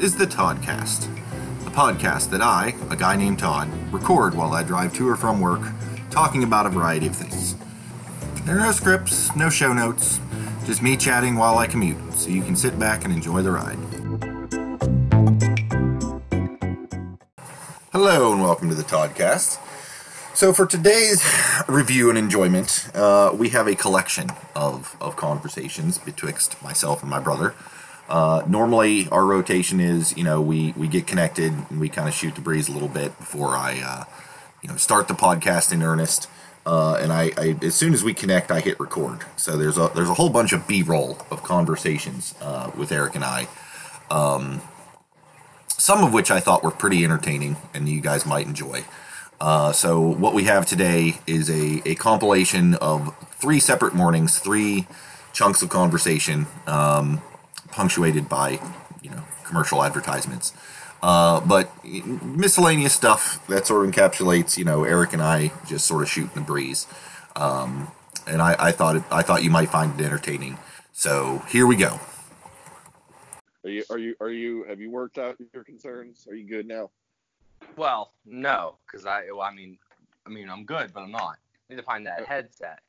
is 0.00 0.14
the 0.14 0.26
Toddcast, 0.26 1.08
a 1.66 1.70
podcast 1.70 2.30
that 2.30 2.40
I, 2.40 2.72
a 2.88 2.94
guy 2.94 3.16
named 3.16 3.40
Todd, 3.40 3.68
record 3.92 4.32
while 4.32 4.52
I 4.52 4.62
drive 4.62 4.94
to 4.94 5.08
or 5.08 5.16
from 5.16 5.40
work, 5.40 5.60
talking 6.10 6.44
about 6.44 6.66
a 6.66 6.68
variety 6.68 7.08
of 7.08 7.16
things. 7.16 7.56
There 8.44 8.56
are 8.56 8.60
no 8.60 8.70
scripts, 8.70 9.34
no 9.34 9.50
show 9.50 9.72
notes, 9.72 10.20
just 10.66 10.82
me 10.82 10.96
chatting 10.96 11.34
while 11.34 11.58
I 11.58 11.66
commute, 11.66 12.14
so 12.14 12.30
you 12.30 12.42
can 12.42 12.54
sit 12.54 12.78
back 12.78 13.04
and 13.04 13.12
enjoy 13.12 13.42
the 13.42 13.50
ride. 13.50 13.78
Hello, 17.90 18.32
and 18.32 18.40
welcome 18.40 18.68
to 18.68 18.76
the 18.76 18.84
Toddcast. 18.84 19.58
So, 20.32 20.52
for 20.52 20.64
today's 20.64 21.28
review 21.66 22.08
and 22.08 22.16
enjoyment, 22.16 22.88
uh, 22.94 23.34
we 23.36 23.48
have 23.48 23.66
a 23.66 23.74
collection 23.74 24.28
of, 24.54 24.96
of 25.00 25.16
conversations 25.16 25.98
betwixt 25.98 26.62
myself 26.62 27.02
and 27.02 27.10
my 27.10 27.18
brother. 27.18 27.56
Uh, 28.08 28.42
normally, 28.46 29.08
our 29.10 29.24
rotation 29.24 29.80
is, 29.80 30.16
you 30.16 30.24
know, 30.24 30.40
we, 30.40 30.72
we 30.76 30.88
get 30.88 31.06
connected 31.06 31.52
and 31.52 31.80
we 31.80 31.88
kind 31.88 32.08
of 32.08 32.14
shoot 32.14 32.34
the 32.34 32.40
breeze 32.40 32.68
a 32.68 32.72
little 32.72 32.88
bit 32.88 33.16
before 33.18 33.56
I, 33.56 33.80
uh, 33.84 34.04
you 34.62 34.68
know, 34.68 34.76
start 34.76 35.08
the 35.08 35.14
podcast 35.14 35.72
in 35.72 35.82
earnest. 35.82 36.28
Uh, 36.64 36.98
and 37.00 37.12
I, 37.12 37.32
I, 37.36 37.56
as 37.62 37.74
soon 37.74 37.94
as 37.94 38.04
we 38.04 38.14
connect, 38.14 38.50
I 38.50 38.60
hit 38.60 38.78
record. 38.78 39.24
So 39.36 39.56
there's 39.56 39.78
a 39.78 39.90
there's 39.94 40.10
a 40.10 40.14
whole 40.14 40.28
bunch 40.28 40.52
of 40.52 40.66
B-roll 40.68 41.18
of 41.30 41.42
conversations 41.42 42.34
uh, 42.42 42.70
with 42.76 42.92
Eric 42.92 43.14
and 43.14 43.24
I. 43.24 43.48
Um, 44.10 44.60
some 45.68 46.04
of 46.04 46.12
which 46.12 46.30
I 46.30 46.40
thought 46.40 46.62
were 46.62 46.70
pretty 46.70 47.04
entertaining 47.04 47.56
and 47.72 47.88
you 47.88 48.00
guys 48.00 48.26
might 48.26 48.46
enjoy. 48.46 48.84
Uh, 49.40 49.72
so 49.72 50.00
what 50.00 50.34
we 50.34 50.44
have 50.44 50.66
today 50.66 51.20
is 51.26 51.48
a, 51.48 51.80
a 51.88 51.94
compilation 51.94 52.74
of 52.74 53.14
three 53.30 53.60
separate 53.60 53.94
mornings, 53.94 54.38
three 54.38 54.86
chunks 55.32 55.62
of 55.62 55.68
conversation, 55.68 56.46
um, 56.66 57.22
punctuated 57.72 58.28
by 58.28 58.60
you 59.02 59.10
know 59.10 59.24
commercial 59.44 59.82
advertisements. 59.84 60.52
Uh, 61.02 61.40
but 61.40 61.70
miscellaneous 61.84 62.94
stuff 62.94 63.46
that 63.48 63.66
sort 63.66 63.86
of 63.86 63.94
encapsulates 63.94 64.58
you 64.58 64.64
know 64.64 64.84
Eric 64.84 65.12
and 65.14 65.22
I 65.22 65.52
just 65.66 65.86
sort 65.86 66.02
of 66.02 66.10
shooting 66.10 66.32
the 66.34 66.40
breeze. 66.42 66.86
Um, 67.36 67.92
and 68.26 68.42
I, 68.42 68.56
I 68.58 68.72
thought 68.72 68.96
it, 68.96 69.04
I 69.10 69.22
thought 69.22 69.42
you 69.44 69.50
might 69.50 69.70
find 69.70 70.00
it 70.00 70.04
entertaining. 70.04 70.58
So 70.92 71.42
here 71.48 71.66
we 71.66 71.76
go. 71.76 72.00
Are 73.64 73.70
you 73.70 73.84
are 73.90 73.98
you 73.98 74.16
are 74.20 74.30
you 74.30 74.64
have 74.68 74.80
you 74.80 74.90
worked 74.90 75.18
out 75.18 75.36
your 75.54 75.64
concerns? 75.64 76.26
Are 76.30 76.34
you 76.36 76.48
good 76.48 76.66
now? 76.66 76.90
Well, 77.76 78.12
no, 78.26 78.78
because 78.86 79.06
I, 79.06 79.24
well, 79.30 79.42
I 79.42 79.52
mean, 79.54 79.78
I 80.26 80.30
mean, 80.30 80.50
I'm 80.50 80.64
good, 80.64 80.92
but 80.92 81.02
I'm 81.02 81.10
not. 81.12 81.36
I 81.70 81.74
need 81.74 81.78
to 81.78 81.82
find 81.84 82.06
that 82.06 82.26
headset. 82.26 82.80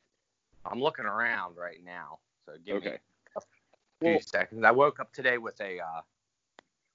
I'm 0.64 0.80
looking 0.80 1.06
around 1.06 1.56
right 1.56 1.82
now, 1.84 2.20
so 2.46 2.54
give 2.64 2.78
Okay. 2.78 2.80
me 2.80 2.96
a 2.96 2.98
few 4.00 4.10
Well- 4.12 4.20
seconds. 4.20 4.64
I 4.64 4.70
woke 4.70 4.98
up 5.00 5.12
today 5.12 5.38
with 5.38 5.60
a 5.60 5.80
uh, 5.80 6.00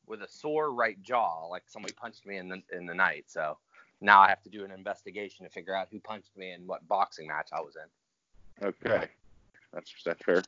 with 0.08 0.22
a 0.22 0.28
sore 0.28 0.72
right 0.72 1.02
jaw, 1.02 1.45
like 1.47 1.64
somebody 1.67 1.94
punched 1.94 2.25
me 2.25 2.38
in 2.38 2.50
the 2.50 2.62
in 2.72 2.86
the 2.86 2.94
night. 2.94 3.25
So 3.28 3.58
now 4.02 4.22
I 4.22 4.28
have 4.30 4.42
to 4.44 4.50
do 4.50 4.64
an 4.66 4.72
investigation 4.72 5.45
to 5.45 5.52
figure 5.52 5.75
out 5.75 5.88
who 5.92 6.00
punched 6.00 6.36
me 6.38 6.52
and 6.52 6.67
what 6.67 6.88
boxing 6.88 7.28
match 7.28 7.50
I 7.53 7.62
was 7.62 7.75
in. 7.75 8.67
Okay, 8.67 9.08
that's 9.73 9.94
that's 10.03 10.23
fair. 10.23 10.44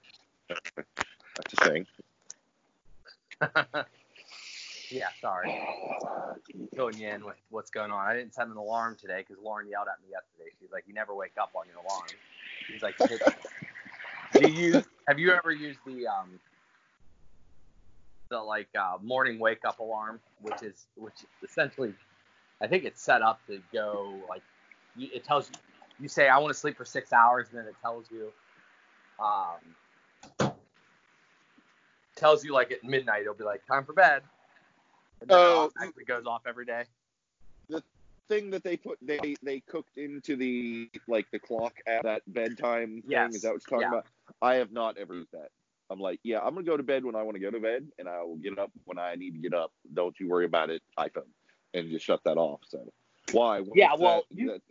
That's 0.49 1.53
a 1.53 1.69
thing. 1.69 1.85
yeah, 4.89 5.09
sorry, 5.21 5.59
filling 6.75 6.97
you 6.97 7.09
in 7.09 7.23
with 7.25 7.35
what's 7.49 7.69
going 7.69 7.91
on. 7.91 8.07
I 8.07 8.15
didn't 8.15 8.33
set 8.33 8.47
an 8.47 8.55
alarm 8.57 8.95
today 8.99 9.23
because 9.27 9.43
Lauren 9.43 9.67
yelled 9.67 9.87
at 9.91 10.01
me 10.01 10.09
yesterday. 10.11 10.49
She's 10.59 10.71
like, 10.71 10.85
"You 10.87 10.93
never 10.93 11.13
wake 11.13 11.33
up 11.39 11.51
on 11.53 11.65
your 11.67 11.83
alarm." 11.83 12.07
She's 12.65 12.81
like, 12.81 12.97
"Do 14.33 14.51
you 14.51 14.83
have 15.07 15.19
you 15.19 15.31
ever 15.31 15.51
used 15.51 15.79
the 15.85 16.07
um 16.07 16.39
the 18.29 18.39
like 18.39 18.69
uh, 18.77 18.97
morning 19.01 19.39
wake 19.39 19.65
up 19.65 19.79
alarm, 19.79 20.19
which 20.41 20.61
is 20.63 20.87
which 20.95 21.25
essentially, 21.43 21.93
I 22.61 22.67
think 22.67 22.83
it's 22.83 23.01
set 23.01 23.21
up 23.21 23.39
to 23.47 23.61
go 23.73 24.13
like 24.29 24.41
you, 24.95 25.09
it 25.13 25.23
tells 25.23 25.49
you 25.49 25.55
you 25.99 26.07
say 26.07 26.27
I 26.27 26.37
want 26.37 26.53
to 26.53 26.59
sleep 26.59 26.77
for 26.77 26.85
six 26.85 27.11
hours, 27.13 27.47
and 27.49 27.59
then 27.59 27.67
it 27.67 27.75
tells 27.81 28.05
you 28.11 28.31
um 29.19 30.51
tells 32.15 32.43
you 32.43 32.53
like 32.53 32.71
at 32.71 32.83
midnight 32.83 33.21
it'll 33.21 33.33
be 33.33 33.43
like 33.43 33.65
time 33.65 33.85
for 33.85 33.93
bed. 33.93 34.23
And 35.21 35.29
then 35.29 35.37
Oh, 35.39 35.71
it 35.79 36.07
goes 36.07 36.25
off 36.25 36.41
every 36.47 36.65
day. 36.65 36.83
The 37.69 37.83
thing 38.27 38.49
that 38.51 38.63
they 38.63 38.77
put 38.77 38.97
they 39.01 39.35
they 39.41 39.61
cooked 39.61 39.97
into 39.97 40.35
the 40.35 40.89
like 41.07 41.27
the 41.31 41.39
clock 41.39 41.73
at 41.87 42.03
that 42.03 42.21
bedtime 42.27 43.01
thing. 43.01 43.11
Yes, 43.11 43.35
Is 43.35 43.41
that 43.43 43.53
what 43.53 43.61
you're 43.69 43.79
talking 43.79 43.91
yeah. 43.93 43.99
about? 43.99 44.05
I 44.41 44.55
have 44.55 44.71
not 44.71 44.97
ever 44.97 45.15
used 45.15 45.31
that. 45.31 45.49
I'm 45.89 45.99
like, 45.99 46.19
yeah, 46.23 46.39
I'm 46.39 46.53
gonna 46.53 46.63
go 46.65 46.77
to 46.77 46.83
bed 46.83 47.05
when 47.05 47.15
I 47.15 47.23
want 47.23 47.35
to 47.35 47.39
go 47.41 47.51
to 47.51 47.59
bed, 47.59 47.87
and 47.97 48.09
I 48.09 48.21
will 48.23 48.37
get 48.37 48.57
up 48.59 48.71
when 48.85 48.97
I 48.99 49.15
need 49.15 49.31
to 49.31 49.39
get 49.39 49.53
up. 49.53 49.71
Don't 49.93 50.17
you 50.19 50.27
worry 50.29 50.45
about 50.45 50.69
it, 50.69 50.81
iPhone, 50.99 51.29
and 51.73 51.89
just 51.89 52.05
shut 52.05 52.21
that 52.25 52.37
off. 52.37 52.61
So 52.67 52.91
why? 53.31 53.61
What 53.61 53.77
Yeah, 53.77 53.93
well, 53.97 54.23
that- 54.29 54.37
you- 54.37 54.51
that- 54.51 54.61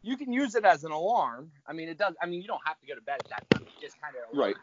You 0.00 0.16
can 0.16 0.32
use 0.32 0.54
it 0.54 0.64
as 0.64 0.84
an 0.84 0.92
alarm. 0.92 1.50
I 1.66 1.72
mean, 1.72 1.88
it 1.88 1.98
does. 1.98 2.14
I 2.22 2.26
mean, 2.26 2.40
you 2.40 2.46
don't 2.46 2.64
have 2.64 2.78
to 2.80 2.86
go 2.86 2.94
to 2.94 3.00
bed 3.00 3.18
at 3.24 3.28
that 3.30 3.50
time. 3.50 3.66
It 3.66 3.72
just 3.80 4.00
kind 4.00 4.14
of 4.16 4.38
Right. 4.38 4.56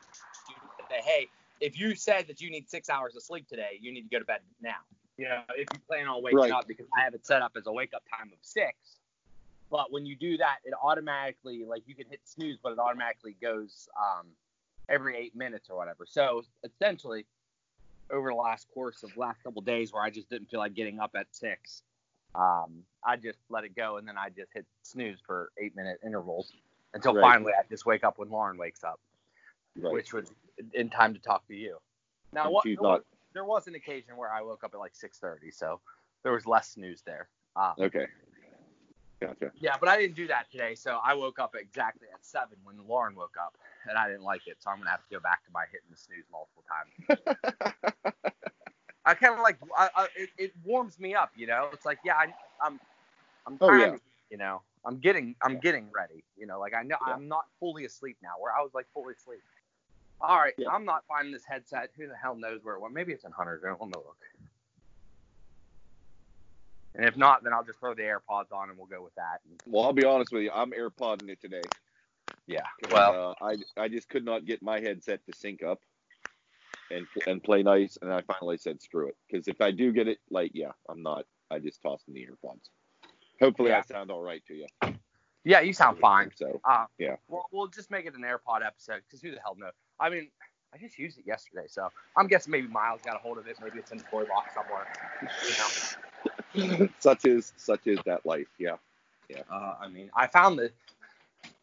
Say, 0.90 1.02
hey, 1.02 1.28
if 1.60 1.78
you 1.78 1.94
said 1.94 2.28
that 2.28 2.40
you 2.40 2.50
need 2.50 2.70
six 2.70 2.90
hours 2.90 3.16
of 3.18 3.24
sleep 3.24 3.48
today, 3.50 3.78
you 3.82 3.92
need 3.92 4.04
to 4.04 4.10
go 4.10 4.20
to 4.20 4.26
bed 4.26 4.42
now. 4.62 4.80
You 5.18 5.28
know, 5.28 5.44
if 5.50 5.68
you 5.74 5.80
plan 5.88 6.08
on 6.08 6.22
waking 6.24 6.40
Right. 6.40 6.52
up, 6.52 6.68
because 6.68 6.88
I 6.96 7.02
have 7.02 7.14
it 7.16 7.26
set 7.26 7.42
up 7.42 7.58
as 7.58 7.68
a 7.68 7.72
wake 7.72 7.94
up 7.94 8.04
time 8.10 8.32
of 8.32 8.40
six. 8.44 9.02
But 9.70 9.92
when 9.92 10.06
you 10.06 10.16
do 10.16 10.38
that, 10.38 10.60
it 10.64 10.74
automatically 10.82 11.66
like 11.66 11.86
you 11.86 11.96
can 11.96 12.08
hit 12.08 12.22
snooze, 12.24 12.58
but 12.64 12.72
it 12.72 12.80
automatically 12.80 13.34
goes 13.34 13.90
um, 14.00 14.28
every 14.90 15.18
eight 15.18 15.36
minutes 15.36 15.70
or 15.70 15.78
whatever. 15.78 16.06
So 16.08 16.44
essentially, 16.64 17.26
over 18.12 18.30
the 18.30 18.36
last 18.36 18.68
course 18.74 19.04
of 19.04 19.16
last 19.18 19.44
couple 19.44 19.62
days, 19.62 19.92
where 19.92 20.04
I 20.04 20.10
just 20.10 20.30
didn't 20.30 20.50
feel 20.50 20.60
like 20.60 20.74
getting 20.74 21.00
up 21.00 21.12
at 21.16 21.28
six, 21.32 21.82
um, 22.36 22.84
I 23.04 23.16
just 23.16 23.40
let 23.50 23.64
it 23.64 23.76
go, 23.76 23.98
and 23.98 24.08
then 24.08 24.18
I 24.18 24.30
just 24.30 24.52
hit 24.54 24.66
snooze 24.84 25.20
for 25.26 25.52
eight 25.58 25.76
minute 25.76 26.00
intervals 26.06 26.52
until 26.94 27.14
Right. 27.14 27.22
finally 27.22 27.54
I 27.54 27.64
just 27.70 27.86
wake 27.86 28.04
up 28.04 28.18
when 28.18 28.30
Lauren 28.30 28.58
wakes 28.58 28.84
up, 28.84 29.00
right. 29.78 29.94
which 29.94 30.14
was 30.14 30.32
in 30.74 30.90
time 30.90 31.14
to 31.14 31.20
talk 31.20 31.48
to 31.48 31.56
you. 31.56 31.78
Now, 32.34 32.52
what, 32.52 32.66
there, 32.66 32.76
was, 32.80 33.02
there 33.34 33.46
was 33.46 33.68
an 33.68 33.76
occasion 33.76 34.18
where 34.18 34.32
I 34.32 34.42
woke 34.42 34.64
up 34.64 34.74
at 34.74 34.80
like 34.80 34.94
6:30, 34.94 35.54
so 35.54 35.80
there 36.24 36.34
was 36.34 36.46
less 36.46 36.72
snooze 36.72 37.02
there. 37.06 37.30
Um, 37.56 37.74
Okay. 37.80 38.08
Gotcha. 39.22 39.52
yeah, 39.56 39.78
but 39.80 39.88
I 39.88 39.98
didn't 39.98 40.16
do 40.16 40.28
that 40.28 40.52
today, 40.52 40.76
so 40.76 41.00
I 41.04 41.14
woke 41.14 41.40
up 41.40 41.56
exactly 41.56 42.08
at 42.14 42.26
seven 42.26 42.58
when 42.64 42.76
Lauren 42.86 43.16
woke 43.16 43.36
up, 43.42 43.58
and 43.88 43.98
I 43.98 44.08
didn't 44.08 44.24
like 44.24 44.42
it, 44.48 44.58
so 44.60 44.70
I'm 44.72 44.78
gonna 44.78 44.90
have 44.92 45.04
to 45.04 45.10
go 45.12 45.20
back 45.20 45.44
to 45.46 45.52
my 45.54 45.66
hitting 45.72 45.88
the 45.92 45.98
snooze 45.98 46.26
multiple 46.32 46.64
times. 46.68 46.94
I 49.06 49.14
kind 49.14 49.34
of 49.36 49.42
like 49.42 49.58
I, 49.78 49.90
I, 49.96 50.08
it, 50.16 50.30
it 50.38 50.52
warms 50.64 51.00
me 51.00 51.16
up, 51.16 51.32
you 51.36 51.48
know. 51.48 51.70
It's 51.74 51.86
like 51.86 52.00
yeah, 52.04 52.16
I, 52.16 52.34
I'm 52.62 52.80
I'm 53.48 53.60
Oh, 53.62 53.72
yeah. 53.74 53.96
you 54.30 54.38
know, 54.38 54.62
I'm 54.86 55.00
getting 55.00 55.36
I'm 55.44 55.54
Yeah. 55.54 55.60
getting 55.62 55.90
ready, 55.96 56.24
you 56.38 56.48
know. 56.48 56.60
Like 56.60 56.74
I 56.74 56.84
know 56.84 56.98
Yeah. 57.08 57.14
I'm 57.14 57.28
not 57.28 57.46
fully 57.60 57.86
asleep 57.86 58.18
now, 58.24 58.34
where 58.40 58.54
I 58.56 58.62
was 58.62 58.72
like 58.74 58.88
fully 58.94 59.14
asleep. 59.14 59.42
All 60.22 60.38
right. 60.38 60.54
I'm 60.72 60.86
not 60.86 61.04
finding 61.08 61.34
this 61.34 61.44
headset. 61.46 61.90
Who 61.98 62.08
the 62.08 62.16
hell 62.16 62.36
knows 62.36 62.62
where 62.64 62.76
it 62.76 62.82
went? 62.82 62.94
Maybe 62.94 63.14
it's 63.14 63.26
in 63.26 63.32
Hunter's. 63.32 63.62
room. 63.64 63.78
Let 63.80 63.90
me 63.90 63.94
look. 63.96 64.18
And 66.96 67.06
if 67.06 67.18
not, 67.18 67.44
then 67.44 67.54
I'll 67.54 67.64
just 67.64 67.80
throw 67.80 67.94
the 67.94 68.04
AirPods 68.04 68.52
on 68.54 68.70
and 68.70 68.78
we'll 68.78 68.88
go 68.88 69.04
with 69.04 69.14
that. 69.16 69.42
Well, 69.68 69.84
I'll 69.84 69.94
be 69.94 70.06
honest 70.06 70.32
with 70.32 70.44
you. 70.44 70.52
I'm 70.54 70.72
AirPodding 70.72 71.30
it 71.30 71.42
today. 71.42 71.62
Yeah. 72.48 72.62
'cause, 72.82 72.92
Well, 72.92 73.36
uh, 73.42 73.46
I 73.46 73.58
I 73.78 73.88
just 73.88 74.10
could 74.10 74.24
not 74.26 74.46
get 74.46 74.62
my 74.62 74.80
headset 74.80 75.26
to 75.26 75.34
sync 75.34 75.64
up 75.64 75.82
and 76.92 77.08
and 77.28 77.44
play 77.44 77.64
nice, 77.64 77.98
and 78.02 78.12
I 78.14 78.22
finally 78.22 78.58
said 78.58 78.82
screw 78.82 79.08
it. 79.10 79.18
Because 79.28 79.48
if 79.48 79.62
I 79.62 79.72
do 79.72 79.92
get 79.92 80.08
it, 80.08 80.20
like 80.30 80.52
yeah, 80.54 80.72
I'm 80.90 81.02
not. 81.02 81.26
I 81.52 81.60
just 81.60 81.82
tossed 81.82 82.08
in 82.08 82.14
the 82.14 82.26
earpods. 82.28 82.70
Hopefully, 83.42 83.72
I 83.74 83.82
sound 83.82 84.12
all 84.12 84.22
right 84.22 84.44
to 84.48 84.54
you. 84.56 84.68
yeah, 85.44 85.60
you 85.60 85.74
sound 85.74 86.00
fine. 86.00 86.32
So 86.36 86.60
Uh, 86.64 86.86
Yeah. 86.98 87.18
We'll, 87.28 87.46
we'll 87.52 87.68
just 87.68 87.92
make 87.92 88.06
it 88.06 88.16
an 88.16 88.22
AirPod 88.22 88.66
episode 88.66 89.02
because 89.06 89.22
who 89.22 89.32
the 89.32 89.40
hell 89.42 89.56
knows? 89.58 89.74
I 90.00 90.10
mean, 90.10 90.32
I 90.74 90.78
just 90.78 90.98
used 90.98 91.20
it 91.20 91.26
yesterday, 91.28 91.66
so 91.68 91.90
I'm 92.18 92.28
guessing 92.28 92.52
maybe 92.52 92.68
Miles 92.68 93.02
got 93.02 93.16
a 93.16 93.20
hold 93.20 93.38
of 93.38 93.48
it. 93.48 93.58
Maybe 93.62 93.78
it's 93.80 93.92
in 93.92 93.98
the 93.98 94.04
toy 94.06 94.26
box 94.26 94.54
somewhere. 94.54 94.88
You 96.56 96.68
know. 96.80 96.88
such 97.00 97.26
is 97.26 97.54
such 97.58 97.86
is 97.88 98.00
that 98.06 98.26
life. 98.26 98.48
Yeah. 98.58 98.76
Uh, 99.52 99.76
I 99.80 99.88
mean, 99.88 100.10
I 100.16 100.28
found 100.28 100.60
that 100.60 100.72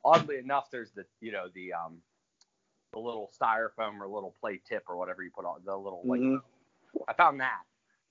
oddly 0.05 0.39
enough, 0.39 0.71
there's 0.71 0.91
the 0.91 1.05
you 1.21 1.33
know 1.33 1.49
the 1.55 1.73
um 1.73 1.99
the 2.93 2.99
little 2.99 3.31
styrofoam 3.41 4.01
or 4.01 4.07
little 4.07 4.35
play 4.41 4.61
tip 4.69 4.85
or 4.89 4.97
whatever 4.97 5.23
you 5.23 5.31
put 5.31 5.45
on 5.45 5.61
the 5.65 5.77
little 5.77 6.03
like. 6.05 6.21
Mhm. 6.21 6.43
I 7.09 7.13
found 7.15 7.41
that. 7.41 7.63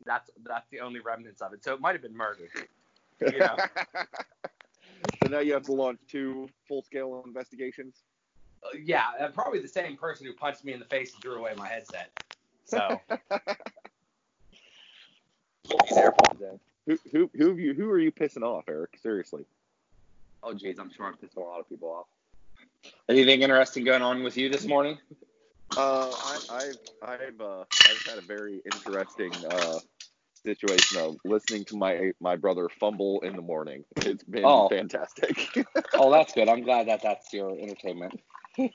That's 0.06 0.30
that's 0.44 0.68
the 0.70 0.80
only 0.80 1.00
remnants 1.00 1.42
of 1.42 1.54
it. 1.54 1.64
So 1.64 1.74
it 1.74 1.82
might 1.82 1.94
have 1.94 2.02
been 2.02 2.16
murdered. 2.16 2.50
You 3.22 3.40
know. 3.40 3.58
so 5.24 5.30
now 5.30 5.40
you 5.40 5.54
have 5.54 5.64
to 5.64 5.74
launch 5.74 6.00
two 6.08 6.50
full 6.68 6.82
scale 6.82 7.24
investigations. 7.26 8.04
Uh, 8.64 8.78
yeah, 8.84 9.06
uh, 9.20 9.28
probably 9.30 9.60
the 9.60 9.68
same 9.68 9.98
person 9.98 10.26
who 10.26 10.34
punched 10.34 10.64
me 10.64 10.74
in 10.74 10.80
the 10.80 10.86
face 10.86 11.14
and 11.14 11.22
threw 11.22 11.36
away 11.36 11.54
my 11.56 11.68
headset. 11.68 12.12
So. 12.66 13.00
Put 15.70 15.82
these 15.88 15.98
AirPods 15.98 16.42
in. 16.42 16.60
Who 16.88 16.98
who 17.12 17.30
who 17.36 17.50
have 17.50 17.60
you 17.60 17.74
who 17.74 17.90
are 17.90 18.00
you 18.00 18.12
pissing 18.12 18.44
off, 18.44 18.66
Eric? 18.68 18.98
Seriously. 19.02 19.46
Oh, 20.44 20.54
geez, 20.54 20.80
I'm 20.80 20.92
sure 20.92 21.06
I'm 21.06 21.14
pissing 21.14 21.38
a 21.38 21.42
lot 21.42 21.60
of 21.60 21.70
people 21.70 21.90
off. 21.90 22.08
Anything 23.10 23.42
interesting 23.42 23.84
going 23.84 24.02
on 24.02 24.24
with 24.24 24.38
you 24.38 24.50
this 24.50 24.66
morning? 24.66 24.98
Uh, 25.78 26.10
I, 26.12 26.40
I've 26.50 26.78
I've 27.02 27.42
uh, 27.42 27.64
I've 27.72 28.06
had 28.06 28.18
a 28.18 28.22
very 28.22 28.62
interesting 28.66 29.32
uh, 29.50 29.80
situation 30.44 31.00
of 31.00 31.18
listening 31.24 31.66
to 31.66 31.78
my 31.78 32.12
my 32.20 32.36
brother 32.36 32.68
fumble 32.80 33.22
in 33.22 33.36
the 33.36 33.42
morning. 33.42 33.86
It's 33.98 34.24
been 34.24 34.46
Oh. 34.46 34.70
fantastic. 34.70 35.38
Oh, 35.94 36.10
that's 36.10 36.34
good. 36.34 36.48
I'm 36.48 36.64
glad 36.64 36.88
that 36.88 37.02
that's 37.04 37.32
your 37.34 37.52
entertainment. 37.52 38.20
that 38.58 38.74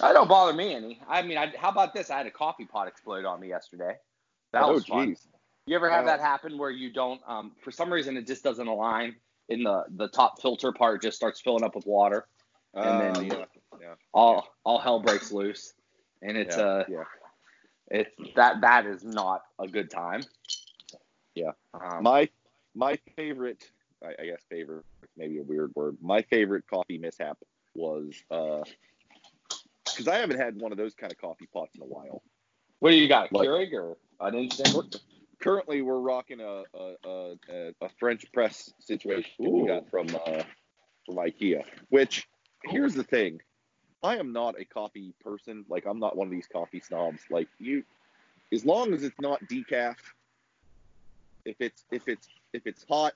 don't 0.00 0.28
bother 0.28 0.52
me 0.52 0.74
any. 0.74 1.00
I 1.08 1.22
mean, 1.22 1.38
I, 1.38 1.52
how 1.56 1.70
about 1.70 1.94
this? 1.94 2.10
I 2.10 2.18
had 2.18 2.26
a 2.26 2.30
coffee 2.30 2.66
pot 2.66 2.88
explode 2.88 3.24
on 3.24 3.40
me 3.40 3.48
yesterday. 3.48 3.94
That 4.52 4.64
oh 4.64 4.72
was 4.72 4.84
fun. 4.86 5.10
jeez. 5.12 5.26
You 5.66 5.76
ever 5.76 5.88
have 5.88 6.06
that 6.06 6.20
happen 6.20 6.58
where 6.58 6.70
you 6.70 6.92
don't, 6.92 7.20
um, 7.26 7.52
for 7.62 7.70
some 7.70 7.92
reason, 7.92 8.16
it 8.16 8.26
just 8.26 8.42
doesn't 8.42 8.66
align, 8.66 9.16
in 9.50 9.62
the 9.64 9.84
the 9.96 10.08
top 10.08 10.40
filter 10.40 10.72
part 10.72 11.02
just 11.02 11.16
starts 11.16 11.40
filling 11.40 11.64
up 11.64 11.74
with 11.74 11.86
water, 11.86 12.26
And 12.72 12.84
Uh, 12.84 13.12
then- 13.12 13.24
yeah, 13.26 13.44
yeah, 13.80 13.94
all 14.14 14.48
all 14.64 14.78
hell 14.78 15.00
breaks 15.00 15.32
loose, 15.32 15.74
and 16.22 16.36
it's 16.36 16.56
yeah, 16.56 16.62
uh, 16.64 16.84
yeah. 16.88 17.04
it's 17.90 18.34
that 18.36 18.60
that 18.60 18.86
is 18.86 19.02
not 19.04 19.42
a 19.58 19.66
good 19.68 19.90
time. 19.90 20.22
Yeah. 21.34 21.52
Um, 21.74 22.02
My 22.04 22.28
my 22.74 22.96
favorite, 23.16 23.70
I, 24.04 24.14
I 24.22 24.26
guess 24.26 24.40
favorite, 24.48 24.84
maybe 25.16 25.38
a 25.38 25.42
weird 25.42 25.72
word. 25.74 25.96
My 26.00 26.22
favorite 26.22 26.64
coffee 26.68 26.98
mishap 26.98 27.38
was 27.74 28.14
uh 28.30 28.62
because 29.84 30.06
I 30.08 30.16
haven't 30.18 30.38
had 30.38 30.60
one 30.60 30.70
of 30.72 30.78
those 30.78 30.94
kind 30.94 31.12
of 31.12 31.18
coffee 31.18 31.48
pots 31.52 31.74
in 31.74 31.82
a 31.82 31.86
while. 31.86 32.22
what 32.78 32.90
do 32.90 32.96
you 32.96 33.08
got? 33.08 33.32
Like- 33.32 33.48
Keurig 33.48 33.72
or 33.74 33.96
an 34.20 34.34
instant? 34.36 35.00
Currently, 35.40 35.80
we're 35.82 36.00
rocking 36.00 36.40
a 36.40 36.64
a, 36.74 36.94
a, 37.04 37.74
a, 37.80 37.88
French 37.98 38.30
press 38.32 38.72
situation 38.78 39.32
we 39.38 39.66
got 39.66 39.88
from 39.90 40.08
uh, 40.26 40.42
from 41.06 41.16
IKEA. 41.16 41.64
Which 41.88 42.28
here's 42.64 42.94
the 42.94 43.04
thing, 43.04 43.40
I 44.02 44.18
am 44.18 44.32
not 44.32 44.60
a 44.60 44.64
coffee 44.64 45.14
person. 45.22 45.64
Like 45.68 45.86
I'm 45.86 45.98
not 45.98 46.16
one 46.16 46.26
of 46.26 46.30
these 46.30 46.46
coffee 46.46 46.80
snobs. 46.80 47.22
Like 47.30 47.48
you, 47.58 47.84
as 48.52 48.64
long 48.64 48.92
as 48.92 49.02
it's 49.02 49.20
not 49.20 49.40
decaf, 49.44 49.96
if 51.44 51.56
it's 51.60 51.84
if 51.90 52.06
it's 52.06 52.28
if 52.52 52.66
it's 52.66 52.84
hot 52.88 53.14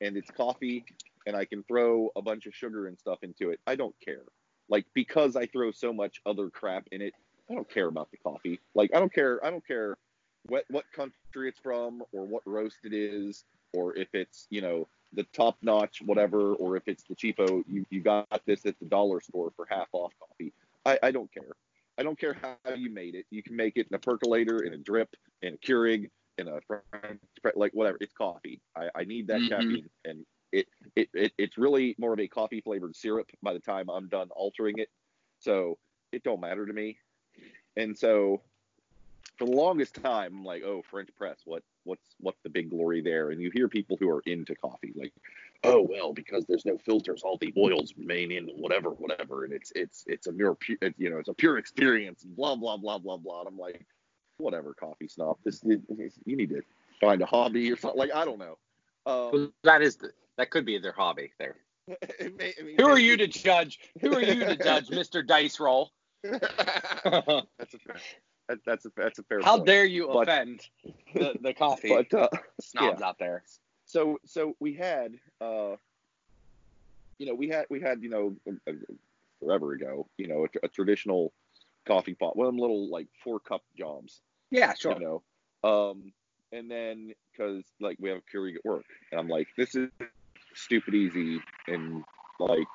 and 0.00 0.16
it's 0.16 0.30
coffee 0.30 0.84
and 1.26 1.36
I 1.36 1.44
can 1.44 1.62
throw 1.64 2.10
a 2.16 2.22
bunch 2.22 2.46
of 2.46 2.54
sugar 2.54 2.86
and 2.86 2.98
stuff 2.98 3.18
into 3.22 3.50
it, 3.50 3.60
I 3.66 3.74
don't 3.74 3.94
care. 4.02 4.22
Like 4.70 4.86
because 4.94 5.36
I 5.36 5.46
throw 5.46 5.70
so 5.70 5.92
much 5.92 6.22
other 6.24 6.48
crap 6.48 6.88
in 6.92 7.02
it, 7.02 7.14
I 7.50 7.54
don't 7.54 7.68
care 7.68 7.88
about 7.88 8.10
the 8.10 8.16
coffee. 8.18 8.58
Like 8.74 8.94
I 8.94 9.00
don't 9.00 9.12
care. 9.12 9.44
I 9.44 9.50
don't 9.50 9.66
care 9.66 9.98
what 10.44 10.64
what 10.68 10.84
country 10.92 11.48
it's 11.48 11.58
from 11.60 12.02
or 12.12 12.26
what 12.26 12.42
roast 12.46 12.78
it 12.84 12.92
is 12.94 13.44
or 13.72 13.96
if 13.96 14.08
it's 14.14 14.46
you 14.50 14.60
know 14.60 14.88
the 15.12 15.24
top 15.32 15.56
notch 15.62 16.02
whatever 16.04 16.54
or 16.54 16.76
if 16.76 16.82
it's 16.86 17.04
the 17.04 17.14
cheapo 17.14 17.62
you, 17.66 17.84
you 17.90 18.00
got 18.02 18.26
this 18.46 18.66
at 18.66 18.78
the 18.78 18.86
dollar 18.86 19.20
store 19.20 19.52
for 19.56 19.66
half 19.70 19.88
off 19.92 20.12
coffee. 20.18 20.52
I, 20.84 20.98
I 21.02 21.10
don't 21.10 21.32
care. 21.32 21.52
I 21.98 22.02
don't 22.02 22.18
care 22.18 22.34
how 22.34 22.74
you 22.74 22.90
made 22.90 23.14
it. 23.14 23.26
You 23.30 23.42
can 23.42 23.56
make 23.56 23.76
it 23.76 23.88
in 23.90 23.94
a 23.94 23.98
percolator 23.98 24.62
in 24.62 24.74
a 24.74 24.78
drip 24.78 25.14
in 25.42 25.54
a 25.54 25.56
keurig 25.58 26.10
in 26.38 26.48
a 26.48 26.60
like 27.54 27.72
whatever. 27.72 27.98
It's 28.00 28.12
coffee. 28.12 28.60
I, 28.76 28.88
I 28.94 29.04
need 29.04 29.26
that 29.28 29.40
Mhm. 29.42 29.48
caffeine. 29.48 29.90
And 30.04 30.24
it, 30.52 30.68
it, 30.96 31.08
it 31.14 31.32
it's 31.38 31.58
really 31.58 31.94
more 31.98 32.12
of 32.12 32.20
a 32.20 32.28
coffee 32.28 32.60
flavored 32.60 32.96
syrup 32.96 33.30
by 33.42 33.52
the 33.52 33.60
time 33.60 33.90
i'm 33.90 34.08
done 34.08 34.28
altering 34.30 34.78
it. 34.78 34.88
So 35.40 35.78
it 36.12 36.22
don't 36.22 36.40
matter 36.40 36.64
to 36.66 36.72
me. 36.72 36.98
And 37.76 37.96
so 37.96 38.42
for 39.38 39.44
the 39.46 39.52
longest 39.52 39.94
time, 39.94 40.34
I'm 40.38 40.44
like, 40.44 40.62
oh, 40.64 40.82
French 40.90 41.10
press, 41.16 41.38
what, 41.44 41.62
what's, 41.84 42.14
what's 42.20 42.40
the 42.42 42.50
big 42.50 42.70
glory 42.70 43.00
there? 43.00 43.30
And 43.30 43.40
you 43.40 43.50
hear 43.54 43.68
people 43.68 43.96
who 43.98 44.10
are 44.10 44.22
into 44.26 44.54
coffee, 44.56 44.92
like, 44.96 45.12
oh, 45.64 45.80
well, 45.88 46.12
because 46.12 46.44
there's 46.46 46.64
no 46.66 46.76
filters, 46.78 47.22
all 47.22 47.38
the 47.38 47.52
oils 47.56 47.94
remain 47.96 48.32
in 48.32 48.46
whatever, 48.48 48.90
whatever, 48.90 49.44
and 49.44 49.52
it's, 49.52 49.72
it's, 49.74 50.04
it's 50.06 50.26
a 50.26 50.32
pure, 50.32 50.56
you 50.96 51.10
know, 51.10 51.18
it's 51.18 51.28
a 51.28 51.34
pure 51.34 51.58
experience, 51.58 52.24
blah, 52.24 52.56
blah, 52.56 52.76
blah, 52.76 52.98
blah, 52.98 53.16
blah. 53.16 53.40
And 53.40 53.48
I'm 53.48 53.58
like, 53.58 53.84
whatever, 54.38 54.74
coffee 54.74 55.08
snob. 55.08 55.36
This, 55.44 55.60
you 55.64 56.36
need 56.36 56.50
to 56.50 56.62
find 57.00 57.22
a 57.22 57.26
hobby 57.26 57.70
or 57.70 57.76
something. 57.76 57.98
Like, 57.98 58.14
I 58.14 58.24
don't 58.24 58.38
know. 58.38 58.58
Um, 59.06 59.30
Well, 59.32 59.48
that 59.64 59.82
is 59.82 59.96
the, 59.96 60.10
that 60.36 60.50
could 60.50 60.64
be 60.64 60.78
their 60.78 60.92
hobby 60.92 61.32
there. 61.38 61.56
may- 62.36 62.54
I 62.58 62.62
mean, 62.62 62.76
Who 62.76 62.86
are 62.88 62.98
you 62.98 63.16
to 63.16 63.26
judge? 63.26 63.78
Who 64.00 64.14
are 64.14 64.22
you 64.22 64.44
to 64.44 64.56
judge, 64.56 64.88
Mr. 64.90 65.26
Dice 65.26 65.58
Roll? 65.60 65.92
that's 66.22 66.40
a 67.74 67.78
fair, 67.78 67.96
that, 68.48 68.58
that's 68.64 68.86
a, 68.86 68.90
that's 68.96 69.18
a 69.18 69.22
fair. 69.24 69.40
How 69.42 69.56
point. 69.56 69.66
dare 69.66 69.84
you 69.84 70.08
But- 70.12 70.28
offend 70.28 70.66
the, 71.14 71.34
the 71.40 71.52
coffee 71.54 71.88
But 72.10 72.14
uh, 72.14 72.28
snobs 72.60 73.02
out 73.02 73.18
there? 73.18 73.42
so 73.84 74.18
so 74.26 74.54
we 74.60 74.74
had 74.74 75.14
uh 75.40 75.76
you 77.18 77.26
know 77.26 77.34
we 77.34 77.48
had 77.48 77.64
we 77.70 77.80
had 77.80 78.02
you 78.02 78.10
know 78.10 78.36
uh, 78.68 78.72
forever 79.40 79.72
ago 79.72 80.06
you 80.18 80.26
know 80.28 80.44
a, 80.44 80.66
a 80.66 80.68
traditional 80.68 81.32
coffee 81.86 82.12
pot 82.14 82.36
one 82.36 82.46
of 82.46 82.52
them 82.52 82.60
little 82.60 82.88
like 82.90 83.06
four 83.24 83.40
cup 83.40 83.62
jobs 83.78 84.20
Yeah, 84.50 84.74
sure. 84.74 84.92
you 84.92 85.00
know 85.00 85.22
um 85.68 86.12
and 86.52 86.70
then 86.70 87.12
because 87.32 87.64
like 87.80 87.96
we 87.98 88.10
have 88.10 88.18
a 88.18 88.36
Keurig 88.36 88.56
at 88.56 88.64
work 88.64 88.84
and 89.10 89.18
i'm 89.18 89.28
like 89.28 89.48
this 89.56 89.74
is 89.74 89.88
stupid 90.54 90.94
easy 90.94 91.40
and 91.66 92.04
like 92.38 92.66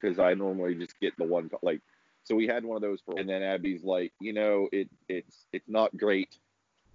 because 0.00 0.18
i 0.18 0.32
normally 0.34 0.74
just 0.74 0.98
get 1.00 1.12
the 1.18 1.24
one 1.24 1.50
like 1.62 1.82
so 2.24 2.34
we 2.34 2.46
had 2.46 2.64
one 2.64 2.76
of 2.76 2.82
those 2.82 3.00
for 3.04 3.18
and 3.18 3.28
then 3.28 3.42
abby's 3.42 3.82
like 3.82 4.12
you 4.20 4.32
know 4.32 4.68
it 4.72 4.88
it's 5.08 5.46
it's 5.52 5.68
not 5.68 5.96
great 5.96 6.36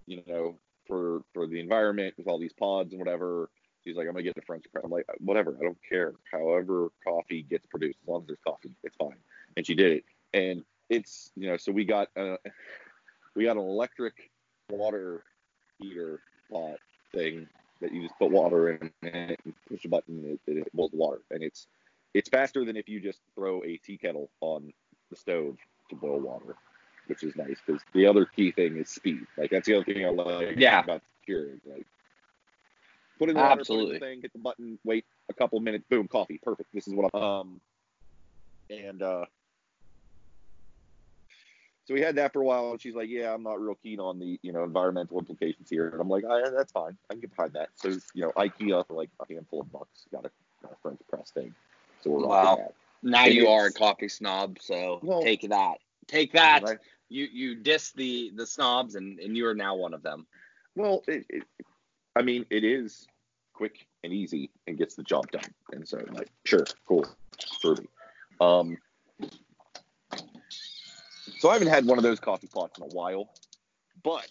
you 0.06 0.22
know 0.26 0.58
for 0.88 1.22
for 1.34 1.46
the 1.46 1.60
environment 1.60 2.14
with 2.16 2.26
all 2.26 2.38
these 2.38 2.54
pods 2.54 2.92
and 2.92 2.98
whatever. 2.98 3.50
She's 3.84 3.96
like 3.96 4.08
i'm 4.08 4.14
gonna 4.14 4.24
get 4.24 4.34
the 4.34 4.42
french 4.42 4.64
press 4.72 4.84
i'm 4.84 4.90
like 4.90 5.06
whatever 5.18 5.56
i 5.60 5.62
don't 5.62 5.78
care. 5.88 6.14
However 6.32 6.88
coffee 7.04 7.42
gets 7.42 7.66
produced 7.66 7.98
as 8.02 8.08
long 8.08 8.22
as 8.22 8.26
there's 8.26 8.38
coffee 8.44 8.70
it's 8.82 8.96
fine. 8.96 9.16
And 9.56 9.64
she 9.64 9.74
did 9.74 9.92
it. 9.92 10.04
And 10.34 10.64
it's 10.88 11.30
you 11.36 11.48
know 11.48 11.56
so 11.56 11.70
we 11.70 11.84
got 11.84 12.08
a, 12.16 12.38
we 13.36 13.44
got 13.44 13.56
an 13.56 13.62
electric 13.62 14.30
water 14.70 15.22
heater 15.78 16.20
pot 16.50 16.78
thing 17.14 17.46
that 17.80 17.92
you 17.92 18.02
just 18.02 18.18
put 18.18 18.30
water 18.30 18.72
in 18.72 18.90
and 19.08 19.36
push 19.68 19.84
a 19.84 19.88
button 19.88 20.18
and 20.18 20.38
it, 20.46 20.58
it 20.64 20.72
boils 20.74 20.90
water. 20.92 21.20
And 21.30 21.42
it's 21.42 21.68
it's 22.14 22.28
faster 22.28 22.64
than 22.64 22.76
if 22.76 22.88
you 22.88 23.00
just 23.00 23.20
throw 23.34 23.62
a 23.64 23.76
tea 23.76 23.96
kettle 23.96 24.30
on 24.40 24.72
the 25.10 25.16
stove 25.16 25.56
to 25.90 25.96
boil 25.96 26.20
water 26.20 26.56
which 27.06 27.22
is 27.22 27.34
nice 27.36 27.56
because 27.64 27.82
the 27.94 28.06
other 28.06 28.26
key 28.26 28.52
thing 28.52 28.76
is 28.76 28.90
speed 28.90 29.26
like 29.36 29.50
that's 29.50 29.66
the 29.66 29.74
other 29.74 29.84
thing 29.84 30.04
i 30.04 30.08
like 30.10 30.56
Yeah. 30.58 30.80
about 30.80 31.02
Keurig 31.28 31.60
like 31.66 31.86
put 33.18 33.28
in 33.28 33.36
the 33.36 33.42
water, 33.42 33.60
Absolutely. 33.60 33.94
the 33.94 33.98
thing 34.00 34.20
hit 34.22 34.32
the 34.32 34.38
button 34.38 34.78
wait 34.84 35.04
a 35.28 35.34
couple 35.34 35.58
minutes 35.60 35.84
boom 35.90 36.08
coffee 36.08 36.40
perfect 36.42 36.68
this 36.72 36.86
is 36.86 36.94
what 36.94 37.10
i'm 37.14 37.22
um 37.22 37.60
and 38.70 39.02
uh 39.02 39.24
so 41.88 41.94
we 41.94 42.02
had 42.02 42.16
that 42.16 42.34
for 42.34 42.42
a 42.42 42.44
while, 42.44 42.72
and 42.72 42.82
she's 42.82 42.94
like, 42.94 43.08
"Yeah, 43.08 43.32
I'm 43.32 43.42
not 43.42 43.58
real 43.58 43.74
keen 43.74 43.98
on 43.98 44.18
the 44.18 44.38
you 44.42 44.52
know 44.52 44.62
environmental 44.62 45.18
implications 45.18 45.70
here." 45.70 45.88
And 45.88 46.02
I'm 46.02 46.08
like, 46.10 46.22
I, 46.22 46.50
"That's 46.50 46.70
fine. 46.70 46.98
I 47.08 47.14
can 47.14 47.22
get 47.22 47.34
behind 47.34 47.54
that." 47.54 47.70
So 47.76 47.88
you 48.12 48.24
know, 48.24 48.32
IKEA 48.36 48.86
for 48.86 48.92
like 48.92 49.08
a 49.18 49.32
handful 49.32 49.62
of 49.62 49.72
bucks 49.72 50.04
got 50.12 50.26
a, 50.26 50.30
got 50.62 50.72
a 50.72 50.76
French 50.82 51.00
press 51.08 51.30
thing. 51.30 51.54
So 52.00 52.10
we're 52.10 52.26
Wow. 52.26 52.56
that. 52.56 52.74
Now 53.02 53.24
And 53.24 53.34
you 53.34 53.42
it's- 53.42 53.52
are 53.52 53.66
a 53.66 53.72
coffee 53.72 54.08
snob, 54.08 54.58
so 54.60 55.00
Well- 55.02 55.22
take 55.22 55.42
that. 55.48 55.78
Take 56.06 56.32
that. 56.32 56.62
Right? 56.62 56.78
You 57.10 57.26
you 57.32 57.54
diss 57.54 57.92
the 57.92 58.30
the 58.34 58.46
snobs, 58.46 58.94
and 58.94 59.18
and 59.20 59.36
you 59.36 59.46
are 59.46 59.54
now 59.54 59.76
one 59.76 59.94
of 59.94 60.02
them. 60.02 60.26
Well, 60.74 61.02
it, 61.08 61.24
it, 61.28 61.42
I 62.16 62.22
mean, 62.22 62.44
it 62.50 62.64
is 62.64 63.06
quick 63.52 63.86
and 64.04 64.12
easy 64.12 64.50
and 64.66 64.76
gets 64.78 64.94
the 64.94 65.02
job 65.02 65.30
done. 65.30 65.52
And 65.72 65.86
so, 65.88 65.98
like, 66.12 66.28
sure, 66.44 66.64
cool, 66.86 67.06
me. 67.64 67.86
Um, 68.40 68.78
so 71.38 71.48
I 71.50 71.54
haven't 71.54 71.68
had 71.68 71.86
one 71.86 71.98
of 71.98 72.04
those 72.04 72.20
coffee 72.20 72.46
pots 72.46 72.78
in 72.78 72.84
a 72.84 72.88
while, 72.94 73.30
but 74.02 74.28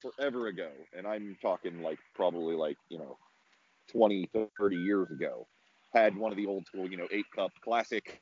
forever 0.00 0.46
ago, 0.48 0.70
and 0.96 1.06
I'm 1.06 1.36
talking 1.40 1.82
like 1.82 1.98
probably 2.14 2.54
like, 2.54 2.76
you 2.88 2.98
know, 2.98 3.18
20, 3.88 4.28
30 4.58 4.76
years 4.76 5.10
ago, 5.10 5.46
had 5.92 6.16
one 6.16 6.32
of 6.32 6.36
the 6.36 6.46
old 6.46 6.66
school, 6.66 6.90
you 6.90 6.96
know, 6.96 7.08
eight 7.12 7.26
cup 7.34 7.52
classic 7.62 8.20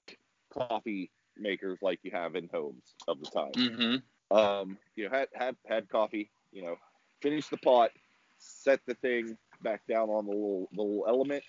coffee 0.52 1.10
makers 1.36 1.78
like 1.82 1.98
you 2.02 2.10
have 2.12 2.34
in 2.34 2.48
homes 2.52 2.94
of 3.08 3.20
the 3.20 3.26
time 3.26 3.56
Mm-hmm. 3.56 3.96
um, 4.30 4.78
you 4.96 5.04
know, 5.04 5.10
had 5.16 5.28
had 5.34 5.56
had 5.66 5.88
coffee, 5.88 6.30
you 6.52 6.62
know, 6.62 6.76
finished 7.22 7.50
the 7.50 7.56
pot, 7.58 7.90
set 8.38 8.80
the 8.86 8.94
thing 8.94 9.36
back 9.62 9.82
down 9.88 10.08
on 10.08 10.24
the 10.26 10.32
little 10.32 10.68
the 10.72 10.82
little 10.82 11.04
element. 11.08 11.42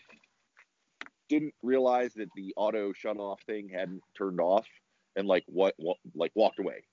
Didn't 1.30 1.54
realize 1.62 2.14
that 2.16 2.30
the 2.36 2.54
auto 2.56 2.92
shut 2.94 3.18
off 3.18 3.42
thing 3.44 3.70
hadn't 3.70 4.04
turned 4.18 4.40
off, 4.40 4.68
and 5.16 5.28
like 5.28 5.44
what, 5.48 5.74
what 5.78 5.98
like 6.16 6.32
walked 6.36 6.60
away. 6.60 6.84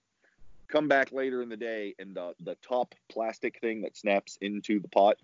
Come 0.69 0.89
back 0.89 1.13
later 1.13 1.43
in 1.43 1.49
the 1.49 1.57
day, 1.57 1.95
and 1.99 2.15
the 2.15 2.35
the 2.41 2.57
top 2.67 2.95
plastic 3.11 3.61
thing 3.61 3.83
that 3.83 3.97
snaps 3.97 4.39
into 4.41 4.81
the 4.81 4.89
pot 4.89 5.17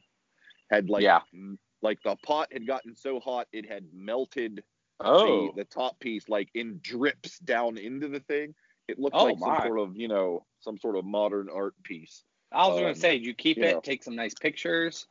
had 0.71 0.89
like 0.91 1.03
Yeah. 1.05 1.21
m- 1.33 1.59
like 1.85 2.03
the 2.03 2.17
pot 2.25 2.49
had 2.53 2.67
gotten 2.67 2.97
so 2.97 3.21
hot 3.21 3.47
it 3.53 3.71
had 3.71 3.85
melted 3.93 4.65
Oh, 5.01 5.51
the, 5.53 5.63
the 5.63 5.65
top 5.65 6.01
piece 6.01 6.29
like 6.29 6.49
in 6.55 6.81
drips 6.83 7.39
down 7.41 7.77
into 7.79 8.09
the 8.09 8.21
thing. 8.21 8.55
It 8.89 8.99
looked 8.99 9.17
Oh, 9.17 9.25
like 9.25 9.39
some 9.39 9.55
sort 9.63 9.79
of 9.79 9.97
you 9.97 10.09
know 10.09 10.45
some 10.61 10.79
sort 10.79 10.97
of 10.97 11.05
modern 11.05 11.49
art 11.55 11.75
piece. 11.85 12.25
I 12.51 12.67
was 12.67 12.77
um, 12.77 12.83
gonna 12.83 12.95
say, 12.95 13.17
you 13.17 13.35
keep 13.35 13.59
you 13.59 13.65
it, 13.65 13.75
know. 13.75 13.81
take 13.81 14.03
some 14.03 14.17
nice 14.17 14.35
pictures. 14.35 15.07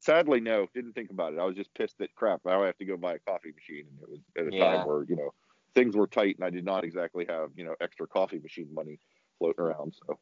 Sadly, 0.00 0.40
no, 0.40 0.66
didn't 0.74 0.94
think 0.94 1.10
about 1.10 1.34
it. 1.34 1.38
I 1.38 1.44
was 1.44 1.56
just 1.56 1.74
pissed 1.74 1.98
that 1.98 2.14
crap. 2.14 2.40
Now 2.44 2.62
I 2.62 2.66
have 2.66 2.78
to 2.78 2.84
go 2.84 2.96
buy 2.96 3.14
a 3.14 3.18
coffee 3.18 3.52
machine, 3.52 3.86
and 3.90 4.00
it 4.02 4.08
was 4.08 4.20
at 4.38 4.46
a 4.46 4.52
Yeah. 4.52 4.76
time 4.76 4.86
where 4.86 5.02
you 5.04 5.16
know 5.16 5.34
things 5.74 5.96
were 5.96 6.06
tight, 6.06 6.36
and 6.36 6.44
I 6.44 6.50
did 6.50 6.64
not 6.64 6.84
exactly 6.84 7.26
have 7.28 7.50
you 7.56 7.64
know 7.64 7.74
extra 7.80 8.06
coffee 8.06 8.38
machine 8.38 8.72
money 8.72 8.98
floating 9.38 9.64
around. 9.64 9.94
So 10.06 10.18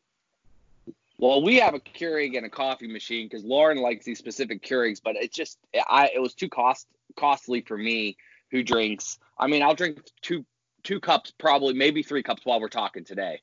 Well, 1.19 1.43
we 1.43 1.57
have 1.57 1.75
a 1.75 1.81
Keurig 1.81 2.37
and 2.37 2.45
a 2.45 2.51
coffee 2.51 2.89
machine 2.89 3.27
because 3.27 3.45
Lauren 3.45 3.79
likes 3.79 4.05
these 4.05 4.19
specific 4.19 4.63
Keurigs, 4.63 5.01
but 5.03 5.17
it 5.17 5.33
just 5.33 5.59
I 5.89 6.11
it 6.15 6.21
was 6.21 6.35
too 6.35 6.49
cost 6.49 6.87
costly 7.17 7.63
for 7.63 7.77
me 7.77 8.17
who 8.51 8.63
drinks. 8.63 9.19
I 9.39 9.47
mean, 9.47 9.63
I'll 9.63 9.75
drink 9.75 10.01
two 10.21 10.45
two 10.83 11.01
cups, 11.01 11.33
probably 11.39 11.75
maybe 11.75 12.03
three 12.03 12.23
cups 12.23 12.43
while 12.45 12.61
we're 12.61 12.69
talking 12.69 13.05
today. 13.05 13.41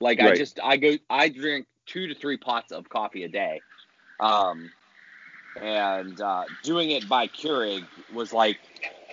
Like 0.00 0.20
I 0.20 0.34
just 0.34 0.58
I 0.62 0.78
go 0.78 0.94
I 1.10 1.28
drink 1.28 1.66
two 1.86 2.06
to 2.08 2.14
three 2.14 2.38
pots 2.38 2.72
of 2.72 2.88
coffee 2.88 3.24
a 3.24 3.28
day, 3.28 3.60
um, 4.18 4.70
and 5.60 6.18
uh, 6.20 6.44
doing 6.62 6.90
it 6.90 7.06
by 7.06 7.26
Keurig 7.26 7.84
was 8.14 8.32
like 8.32 8.58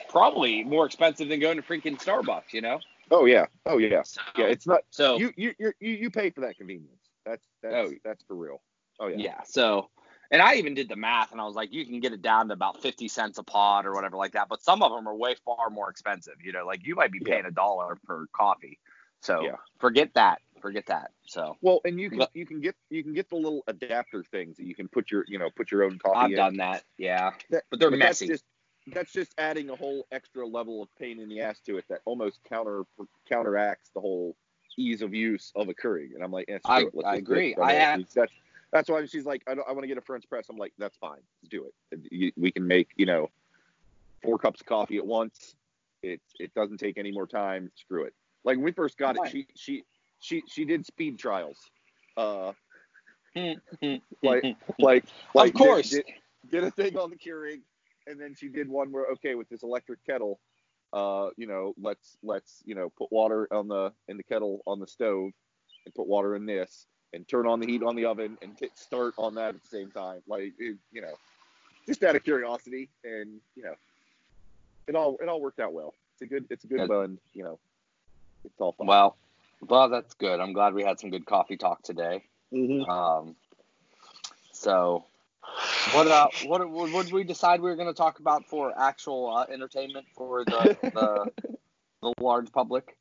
probably 0.09 0.63
more 0.63 0.85
expensive 0.85 1.27
than 1.27 1.41
going 1.41 1.57
to 1.57 1.63
freaking 1.63 2.01
Starbucks. 2.01 2.53
You 2.53 2.61
know? 2.61 2.79
Oh 3.11 3.25
yeah. 3.25 3.47
Oh 3.65 3.77
yeah. 3.77 4.03
So, 4.03 4.21
Yeah. 4.37 4.45
It's 4.45 4.65
not 4.65 4.81
so 4.91 5.17
you 5.17 5.33
you 5.35 5.53
you 5.59 5.73
you 5.79 6.09
pay 6.09 6.29
for 6.29 6.41
that 6.41 6.57
convenience. 6.57 6.96
Oh, 7.67 7.71
that's 7.71 7.89
that's 7.89 7.93
Oh. 7.93 8.09
that's 8.09 8.23
for 8.25 8.35
real. 8.35 8.61
Oh 8.99 9.07
yeah. 9.07 9.17
Yeah. 9.17 9.41
So, 9.43 9.89
and 10.31 10.41
I 10.41 10.55
even 10.55 10.73
did 10.73 10.89
the 10.89 10.95
math, 10.95 11.31
and 11.31 11.39
I 11.39 11.45
was 11.45 11.55
like, 11.55 11.71
you 11.71 11.85
can 11.85 11.99
get 11.99 12.13
it 12.13 12.21
down 12.21 12.47
to 12.47 12.53
about 12.53 12.81
fifty 12.81 13.07
cents 13.07 13.37
a 13.37 13.43
pod 13.43 13.85
or 13.85 13.93
whatever 13.93 14.17
like 14.17 14.31
that. 14.33 14.47
But 14.49 14.61
some 14.61 14.81
of 14.81 14.91
them 14.91 15.07
are 15.07 15.15
way 15.15 15.35
far 15.45 15.69
more 15.69 15.89
expensive. 15.89 16.35
You 16.43 16.51
know, 16.51 16.65
like 16.65 16.85
you 16.85 16.95
might 16.95 17.11
be 17.11 17.19
paying 17.19 17.45
a 17.45 17.51
dollar 17.51 17.97
per 18.05 18.25
coffee. 18.33 18.79
So 19.21 19.41
Yeah. 19.41 19.55
forget 19.79 20.13
that. 20.15 20.41
Forget 20.61 20.85
that. 20.87 21.11
So 21.25 21.57
Well, 21.61 21.81
and 21.85 21.99
you 21.99 22.09
can 22.09 22.19
But- 22.19 22.31
you 22.35 22.45
can 22.45 22.59
get 22.61 22.75
you 22.89 23.03
can 23.03 23.13
get 23.13 23.29
the 23.29 23.35
little 23.35 23.63
adapter 23.67 24.23
things 24.23 24.57
that 24.57 24.65
you 24.65 24.73
can 24.75 24.87
put 24.87 25.11
your 25.11 25.23
you 25.27 25.37
know 25.37 25.49
put 25.55 25.71
your 25.71 25.83
own 25.83 25.99
coffee 25.99 26.17
I've 26.17 26.29
in. 26.31 26.35
done 26.37 26.57
that. 26.57 26.83
Yeah. 26.97 27.31
That- 27.51 27.63
But 27.69 27.79
they're 27.79 27.91
but 27.91 27.99
messy. 27.99 28.27
That's 28.27 28.41
just, 28.41 28.45
that's 28.95 29.11
just 29.11 29.33
adding 29.37 29.69
a 29.69 29.75
whole 29.75 30.07
extra 30.11 30.47
level 30.47 30.81
of 30.81 30.89
pain 30.97 31.19
in 31.19 31.29
the 31.29 31.41
ass 31.41 31.59
to 31.61 31.77
it 31.77 31.85
that 31.89 32.01
almost 32.05 32.39
counter 32.45 32.83
counteracts 33.29 33.89
the 33.93 33.99
whole 34.01 34.35
ease 34.77 35.01
of 35.01 35.13
use 35.13 35.51
of 35.55 35.69
a 35.69 35.73
Keurig. 35.73 36.13
And 36.15 36.23
I'm 36.23 36.31
like, 36.31 36.45
eh, 36.47 36.59
I- 36.65 36.77
I 36.77 36.83
just 36.83 36.93
do 36.93 36.99
it. 37.01 37.17
agree. 37.17 37.55
I 37.61 37.73
have- 37.73 38.13
that's 38.13 38.31
that's 38.71 38.89
why 38.89 39.05
she's 39.05 39.25
like, 39.25 39.43
I, 39.47 39.53
I 39.53 39.71
want 39.71 39.81
to 39.81 39.87
get 39.87 39.97
a 39.97 40.01
French 40.01 40.27
press. 40.29 40.47
I'm 40.49 40.57
like, 40.57 40.73
that's 40.77 40.97
fine, 40.97 41.21
do 41.49 41.65
it. 41.89 42.33
We 42.37 42.51
can 42.51 42.67
make 42.67 42.89
you 42.95 43.05
know 43.05 43.29
four 44.23 44.37
cups 44.37 44.61
of 44.61 44.67
coffee 44.67 44.97
at 44.97 45.05
once. 45.05 45.55
It 46.03 46.21
it 46.39 46.53
doesn't 46.53 46.77
take 46.77 46.97
any 46.97 47.11
more 47.11 47.27
time. 47.27 47.71
Screw 47.75 48.03
it. 48.03 48.13
Like 48.43 48.57
when 48.57 48.65
we 48.65 48.71
first 48.71 48.97
got 48.97 49.15
it, 49.15 49.31
she 49.31 49.47
she 49.55 49.83
she 50.19 50.43
she 50.47 50.65
did 50.65 50.85
speed 50.85 51.17
trials. 51.17 51.57
Uh, 52.15 52.53
like 53.35 53.57
like, 54.23 54.43
like 54.79 55.05
like 55.33 55.53
of 55.53 55.57
course. 55.59 55.89
did, 55.89 56.05
did, 56.05 56.51
did 56.51 56.63
a 56.65 56.71
thing 56.71 56.97
on 56.97 57.09
the 57.09 57.15
Keurig, 57.15 57.61
and 58.05 58.19
then 58.19 58.35
she 58.35 58.47
did 58.47 58.67
one 58.69 58.91
where 58.91 59.05
okay 59.13 59.35
with 59.35 59.49
this 59.49 59.63
electric 59.63 60.05
kettle, 60.05 60.39
uh, 60.93 61.29
you 61.37 61.47
know, 61.47 61.73
let's 61.81 62.17
let's 62.23 62.61
you 62.65 62.75
know 62.75 62.89
put 62.89 63.11
water 63.11 63.47
on 63.51 63.67
the 63.67 63.91
in 64.07 64.17
the 64.17 64.23
kettle 64.23 64.61
on 64.65 64.79
the 64.79 64.87
stove, 64.87 65.31
and 65.85 65.95
put 65.95 66.07
water 66.07 66.35
in 66.35 66.45
this, 66.45 66.85
and 67.13 67.27
turn 67.27 67.47
on 67.47 67.59
the 67.59 67.67
heat 67.67 67.83
on 67.83 67.95
the 67.95 68.05
oven, 68.05 68.37
and 68.41 68.57
hit 68.59 68.77
start 68.77 69.13
on 69.17 69.35
that 69.35 69.55
at 69.55 69.61
the 69.61 69.67
same 69.67 69.91
time, 69.91 70.21
like 70.27 70.53
it, 70.57 70.77
you 70.91 71.01
know, 71.01 71.13
just 71.85 72.03
out 72.03 72.15
of 72.15 72.23
curiosity, 72.23 72.89
and 73.03 73.39
you 73.55 73.63
know, 73.63 73.75
it 74.87 74.95
all 74.95 75.17
it 75.21 75.27
all 75.27 75.41
worked 75.41 75.59
out 75.59 75.73
well. 75.73 75.93
It's 76.13 76.21
a 76.21 76.25
good 76.25 76.45
it's 76.49 76.63
a 76.63 76.67
good 76.67 76.79
Good. 76.79 76.87
blend, 76.87 77.17
you 77.33 77.43
know, 77.43 77.59
it's 78.45 78.59
all 78.59 78.71
fun. 78.73 78.87
well, 78.87 79.17
well, 79.67 79.89
that's 79.89 80.13
good. 80.15 80.39
I'm 80.39 80.53
glad 80.53 80.73
we 80.73 80.83
had 80.83 80.99
some 80.99 81.09
good 81.09 81.25
coffee 81.25 81.57
talk 81.57 81.81
today. 81.83 82.23
Mhm. 82.53 82.87
Um, 82.87 83.35
so, 84.51 85.05
what 85.93 86.07
uh, 86.07 86.27
what 86.45 86.69
what 86.69 86.91
what 86.91 87.11
we 87.11 87.23
decide 87.23 87.61
we 87.61 87.69
were 87.69 87.75
going 87.75 87.87
to 87.87 87.93
talk 87.93 88.19
about 88.19 88.45
for 88.45 88.73
actual 88.77 89.35
uh, 89.35 89.45
entertainment 89.51 90.05
for 90.15 90.43
the 90.45 90.77
the 90.81 91.31
the 92.01 92.13
large 92.19 92.51
public? 92.51 92.95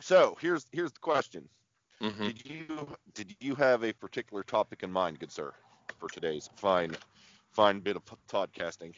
So 0.00 0.36
here's 0.40 0.66
here's 0.72 0.92
the 0.92 1.00
question. 1.00 1.48
Mm-hmm. 2.02 2.26
Did 2.26 2.46
you 2.46 2.88
did 3.14 3.36
you 3.40 3.54
have 3.56 3.84
a 3.84 3.92
particular 3.92 4.42
topic 4.42 4.82
in 4.82 4.92
mind, 4.92 5.18
good 5.18 5.32
sir, 5.32 5.52
for 5.98 6.08
today's 6.08 6.48
fine 6.56 6.96
fine 7.52 7.80
bit 7.80 7.96
of 7.96 8.02
podcasting? 8.30 8.94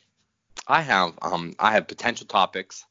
I 0.66 0.82
have 0.82 1.18
um 1.22 1.54
I 1.58 1.72
have 1.72 1.88
potential 1.88 2.26
topics, 2.26 2.84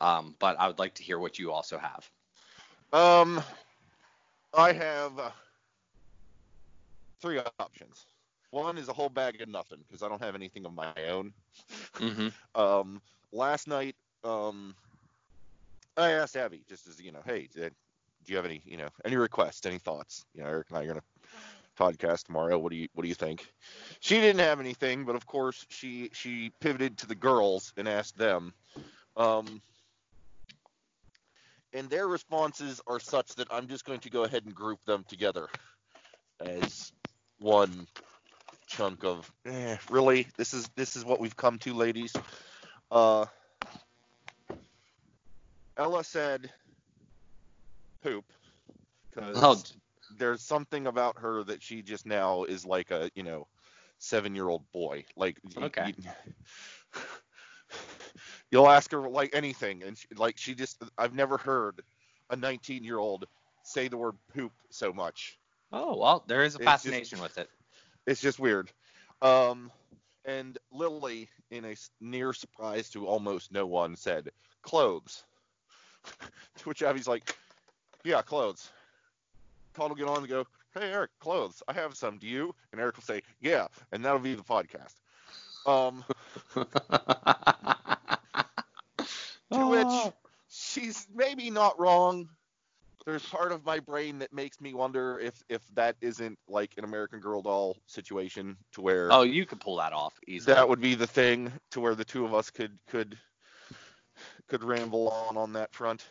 um, 0.00 0.34
but 0.38 0.58
I 0.58 0.68
would 0.68 0.78
like 0.78 0.94
to 0.94 1.02
hear 1.02 1.18
what 1.18 1.38
you 1.38 1.52
also 1.52 1.78
have. 1.78 2.10
Um, 2.92 3.42
I 4.54 4.72
have 4.72 5.18
uh, 5.18 5.30
three 7.20 7.40
options. 7.58 8.06
One 8.50 8.78
is 8.78 8.88
a 8.88 8.92
whole 8.92 9.08
bag 9.08 9.40
of 9.40 9.48
nothing 9.48 9.78
because 9.86 10.02
I 10.02 10.08
don't 10.08 10.22
have 10.22 10.34
anything 10.34 10.66
of 10.66 10.74
my 10.74 10.92
own. 11.08 11.32
Mm-hmm. 11.94 12.28
Um, 12.60 13.00
last 13.32 13.68
night, 13.68 13.94
um, 14.24 14.74
I 15.96 16.10
asked 16.10 16.36
Abby 16.36 16.62
just 16.68 16.88
as 16.88 17.00
you 17.00 17.12
know, 17.12 17.20
hey, 17.24 17.48
did, 17.54 17.72
do 18.24 18.32
you 18.32 18.36
have 18.36 18.44
any, 18.44 18.60
you 18.64 18.76
know, 18.76 18.88
any 19.04 19.16
requests, 19.16 19.64
any 19.66 19.78
thoughts? 19.78 20.24
You 20.34 20.42
know, 20.42 20.48
Eric 20.48 20.66
and 20.70 20.78
I 20.78 20.82
are 20.82 20.88
gonna 20.88 21.02
podcast 21.78 22.24
tomorrow. 22.24 22.58
What 22.58 22.72
do 22.72 22.76
you 22.76 22.88
What 22.94 23.02
do 23.02 23.08
you 23.08 23.14
think? 23.14 23.46
She 24.00 24.16
didn't 24.16 24.40
have 24.40 24.60
anything, 24.60 25.04
but 25.04 25.16
of 25.16 25.26
course 25.26 25.64
she 25.68 26.10
she 26.12 26.50
pivoted 26.60 26.98
to 26.98 27.06
the 27.06 27.14
girls 27.14 27.72
and 27.76 27.88
asked 27.88 28.18
them. 28.18 28.52
Um, 29.16 29.62
and 31.72 31.88
their 31.88 32.08
responses 32.08 32.80
are 32.86 33.00
such 33.00 33.34
that 33.36 33.46
I'm 33.50 33.68
just 33.68 33.84
going 33.84 34.00
to 34.00 34.10
go 34.10 34.24
ahead 34.24 34.44
and 34.44 34.54
group 34.54 34.84
them 34.86 35.04
together 35.08 35.48
as 36.40 36.92
one 37.38 37.86
chunk 38.70 39.02
of 39.04 39.30
eh, 39.46 39.76
really 39.90 40.28
this 40.36 40.54
is 40.54 40.70
this 40.76 40.94
is 40.94 41.04
what 41.04 41.18
we've 41.20 41.36
come 41.36 41.58
to 41.58 41.74
ladies 41.74 42.12
uh 42.92 43.26
ella 45.76 46.04
said 46.04 46.48
poop 48.02 48.24
because 49.10 49.36
Oh, 49.42 49.60
there's 50.18 50.40
something 50.42 50.86
about 50.86 51.18
her 51.18 51.42
that 51.44 51.60
she 51.62 51.82
just 51.82 52.06
now 52.06 52.44
is 52.44 52.64
like 52.64 52.92
a 52.92 53.10
you 53.16 53.24
know 53.24 53.48
seven 53.98 54.34
year 54.36 54.48
old 54.48 54.62
boy 54.72 55.04
like 55.16 55.36
Okay. 55.60 55.92
you, 55.98 56.04
you'll 58.52 58.68
ask 58.68 58.92
her 58.92 59.08
like 59.08 59.30
anything 59.34 59.82
and 59.82 59.98
she, 59.98 60.06
like 60.16 60.38
she 60.38 60.54
just 60.54 60.80
i've 60.96 61.14
never 61.14 61.36
heard 61.36 61.82
a 62.30 62.36
19 62.36 62.84
year 62.84 62.98
old 62.98 63.26
say 63.64 63.88
the 63.88 63.96
word 63.96 64.14
poop 64.32 64.52
so 64.70 64.92
much 64.92 65.38
oh 65.72 65.96
well, 65.98 66.24
there 66.28 66.44
is 66.44 66.54
a 66.54 66.58
It's 66.58 66.64
just- 66.64 66.70
fascination 66.84 67.20
with 67.20 67.36
it. 67.36 67.48
It's 68.06 68.20
just 68.20 68.38
weird. 68.38 68.70
Um, 69.22 69.70
and 70.24 70.58
Lily, 70.72 71.28
in 71.50 71.64
a 71.64 71.74
near 72.00 72.32
surprise 72.32 72.90
to 72.90 73.06
almost 73.06 73.52
no 73.52 73.66
one, 73.66 73.96
said 73.96 74.30
clothes. 74.62 75.24
to 76.58 76.68
which 76.68 76.82
Abby's 76.82 77.08
like, 77.08 77.36
"Yeah, 78.04 78.22
clothes." 78.22 78.70
Todd 79.74 79.90
will 79.90 79.96
get 79.96 80.08
on 80.08 80.18
and 80.18 80.28
go, 80.28 80.46
"Hey 80.74 80.90
Eric, 80.92 81.10
clothes. 81.20 81.62
I 81.68 81.72
have 81.74 81.94
some. 81.94 82.18
Do 82.18 82.26
you?" 82.26 82.54
And 82.72 82.80
Eric 82.80 82.96
will 82.96 83.02
say, 83.02 83.22
"Yeah," 83.40 83.68
and 83.92 84.04
that'll 84.04 84.18
be 84.18 84.34
the 84.34 84.42
podcast. 84.42 84.94
Um, 85.66 86.04
to 89.52 89.66
which 89.66 90.12
she's 90.48 91.06
maybe 91.14 91.50
not 91.50 91.78
wrong. 91.78 92.28
There's 93.06 93.24
part 93.24 93.52
of 93.52 93.64
my 93.64 93.80
brain 93.80 94.18
that 94.18 94.32
makes 94.32 94.60
me 94.60 94.74
wonder 94.74 95.18
if 95.18 95.42
if 95.48 95.62
that 95.74 95.96
isn't 96.00 96.38
like 96.48 96.74
an 96.76 96.84
American 96.84 97.20
Girl 97.20 97.42
doll 97.42 97.76
situation 97.86 98.56
to 98.72 98.80
where 98.80 99.12
oh, 99.12 99.22
you 99.22 99.46
could 99.46 99.60
pull 99.60 99.76
that 99.76 99.92
off 99.92 100.14
easily. 100.26 100.54
that 100.54 100.68
would 100.68 100.80
be 100.80 100.94
the 100.94 101.06
thing 101.06 101.52
to 101.70 101.80
where 101.80 101.94
the 101.94 102.04
two 102.04 102.24
of 102.24 102.34
us 102.34 102.50
could 102.50 102.78
could 102.86 103.16
could 104.48 104.62
ramble 104.62 105.08
on 105.08 105.36
on 105.36 105.52
that 105.54 105.72
front. 105.72 106.04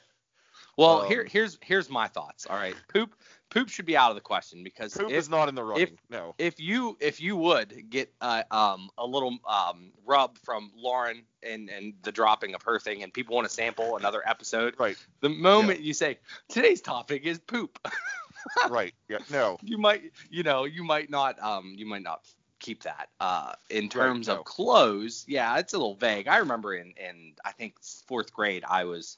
well, 0.77 1.01
um, 1.01 1.07
here 1.07 1.25
here's 1.25 1.59
here's 1.61 1.89
my 1.89 2.07
thoughts. 2.07 2.47
All 2.47 2.55
right, 2.55 2.75
poop 2.91 3.15
poop 3.49 3.69
should 3.69 3.85
be 3.85 3.97
out 3.97 4.09
of 4.11 4.15
the 4.15 4.21
question 4.21 4.63
because 4.63 4.93
Poop 4.93 5.09
if, 5.09 5.17
is 5.17 5.29
not 5.29 5.49
in 5.49 5.55
the 5.55 5.63
running. 5.63 5.97
no. 6.09 6.35
if 6.37 6.59
you 6.59 6.97
if 6.99 7.19
you 7.21 7.35
would 7.35 7.89
get 7.89 8.13
uh, 8.21 8.43
um 8.51 8.89
a 8.97 9.05
little 9.05 9.37
um 9.47 9.91
rub 10.05 10.37
from 10.39 10.71
Lauren 10.75 11.23
and 11.43 11.69
and 11.69 11.93
the 12.03 12.11
dropping 12.11 12.55
of 12.55 12.61
her 12.63 12.79
thing 12.79 13.03
and 13.03 13.13
people 13.13 13.35
want 13.35 13.47
to 13.47 13.53
sample 13.53 13.97
another 13.97 14.21
episode, 14.27 14.75
Right. 14.79 14.97
the 15.21 15.29
moment 15.29 15.81
you 15.81 15.93
say 15.93 16.19
today's 16.49 16.81
topic 16.81 17.23
is 17.23 17.39
poop, 17.39 17.79
Right. 18.69 18.93
Yeah. 19.07 19.19
No. 19.31 19.57
you 19.61 19.77
might 19.77 20.11
you 20.29 20.43
know 20.43 20.65
you 20.65 20.83
might 20.83 21.09
not 21.09 21.39
um 21.41 21.73
you 21.77 21.85
might 21.85 22.03
not 22.03 22.21
keep 22.59 22.83
that 22.83 23.07
uh 23.21 23.53
in 23.69 23.87
terms 23.87 24.27
no. 24.27 24.35
of 24.39 24.45
clothes 24.45 25.23
yeah 25.29 25.57
it's 25.59 25.73
a 25.73 25.77
little 25.77 25.95
vague 25.95 26.27
i 26.27 26.37
remember 26.39 26.73
in 26.73 26.93
in 26.97 27.31
i 27.45 27.51
think 27.53 27.75
fourth 28.05 28.33
grade 28.33 28.65
i 28.69 28.83
was 28.83 29.17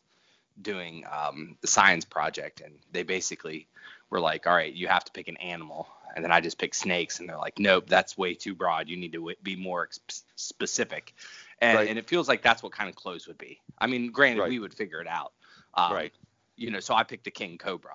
doing 0.62 1.04
um 1.12 1.58
the 1.62 1.68
science 1.68 2.06
project 2.06 2.62
and 2.62 2.76
they 2.92 3.02
basically 3.02 3.68
were 4.12 4.20
like 4.20 4.46
all 4.46 4.54
right 4.54 4.74
you 4.74 4.88
have 4.88 5.04
to 5.04 5.12
pick 5.12 5.28
an 5.28 5.38
animal 5.38 5.88
and 6.16 6.24
then 6.24 6.32
i 6.32 6.40
just 6.40 6.58
picked 6.60 6.76
snakes 6.76 7.20
and 7.20 7.28
they're 7.28 7.38
like 7.38 7.58
nope 7.58 7.86
that's 7.88 8.18
way 8.18 8.34
too 8.36 8.54
broad 8.54 8.88
you 8.88 8.98
need 8.98 9.12
to 9.14 9.18
w- 9.20 9.36
be 9.42 9.56
more 9.56 9.84
ex- 9.84 10.24
specific 10.36 11.16
and, 11.60 11.78
Right. 11.78 11.90
and 11.90 11.98
it 11.98 12.08
feels 12.08 12.28
like 12.28 12.42
that's 12.44 12.62
what 12.62 12.72
kind 12.72 12.90
of 12.90 12.96
clothes 12.96 13.28
would 13.28 13.38
be 13.38 13.60
i 13.80 13.88
mean 13.88 14.12
granted 14.12 14.42
Right. 14.42 14.50
we 14.50 14.60
would 14.60 14.74
figure 14.74 15.02
it 15.02 15.08
out 15.08 15.34
um, 15.74 15.94
Right. 15.94 16.14
you 16.58 16.70
know 16.70 16.80
so 16.80 16.94
i 16.94 17.04
picked 17.04 17.26
a 17.28 17.32
king 17.32 17.58
cobra 17.58 17.94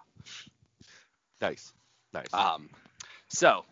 Nice. 1.40 1.72
Nice. 2.14 2.32
um, 2.32 2.70
so, 3.28 3.64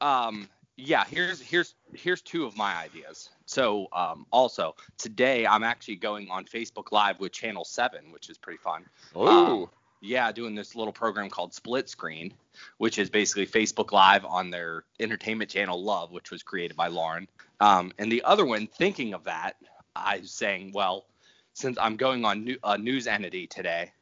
um, 0.00 0.48
yeah, 0.76 1.04
here's 1.04 1.40
here's 1.40 1.74
here's 1.94 2.20
two 2.22 2.44
of 2.46 2.56
my 2.56 2.74
ideas. 2.74 3.28
So, 3.46 3.86
um, 3.92 4.26
also 4.32 4.74
today 4.98 5.46
I'm 5.46 5.62
actually 5.62 5.96
going 5.96 6.28
on 6.30 6.44
Facebook 6.46 6.90
Live 6.90 7.20
with 7.20 7.30
Channel 7.30 7.64
Seven, 7.64 8.10
which 8.10 8.28
is 8.28 8.38
pretty 8.38 8.58
fun. 8.58 8.84
Ooh. 9.16 9.70
Yeah, 10.04 10.32
doing 10.32 10.56
this 10.56 10.74
little 10.74 10.92
program 10.92 11.30
called 11.30 11.54
Split 11.54 11.88
Screen, 11.88 12.34
which 12.78 12.98
is 12.98 13.08
basically 13.08 13.46
Facebook 13.46 13.92
Live 13.92 14.24
on 14.24 14.50
their 14.50 14.82
entertainment 14.98 15.48
channel 15.48 15.80
Love, 15.80 16.10
which 16.10 16.32
was 16.32 16.42
created 16.42 16.76
by 16.76 16.88
Lauren. 16.88 17.28
Um, 17.60 17.92
and 17.98 18.10
the 18.10 18.24
other 18.24 18.44
one, 18.44 18.66
thinking 18.66 19.14
of 19.14 19.22
that, 19.24 19.54
I 19.94 20.18
was 20.18 20.32
saying, 20.32 20.72
well, 20.74 21.06
since 21.54 21.78
I'm 21.80 21.96
going 21.96 22.24
on 22.24 22.44
new, 22.44 22.58
a 22.64 22.76
news 22.76 23.06
entity 23.06 23.46
today, 23.46 23.92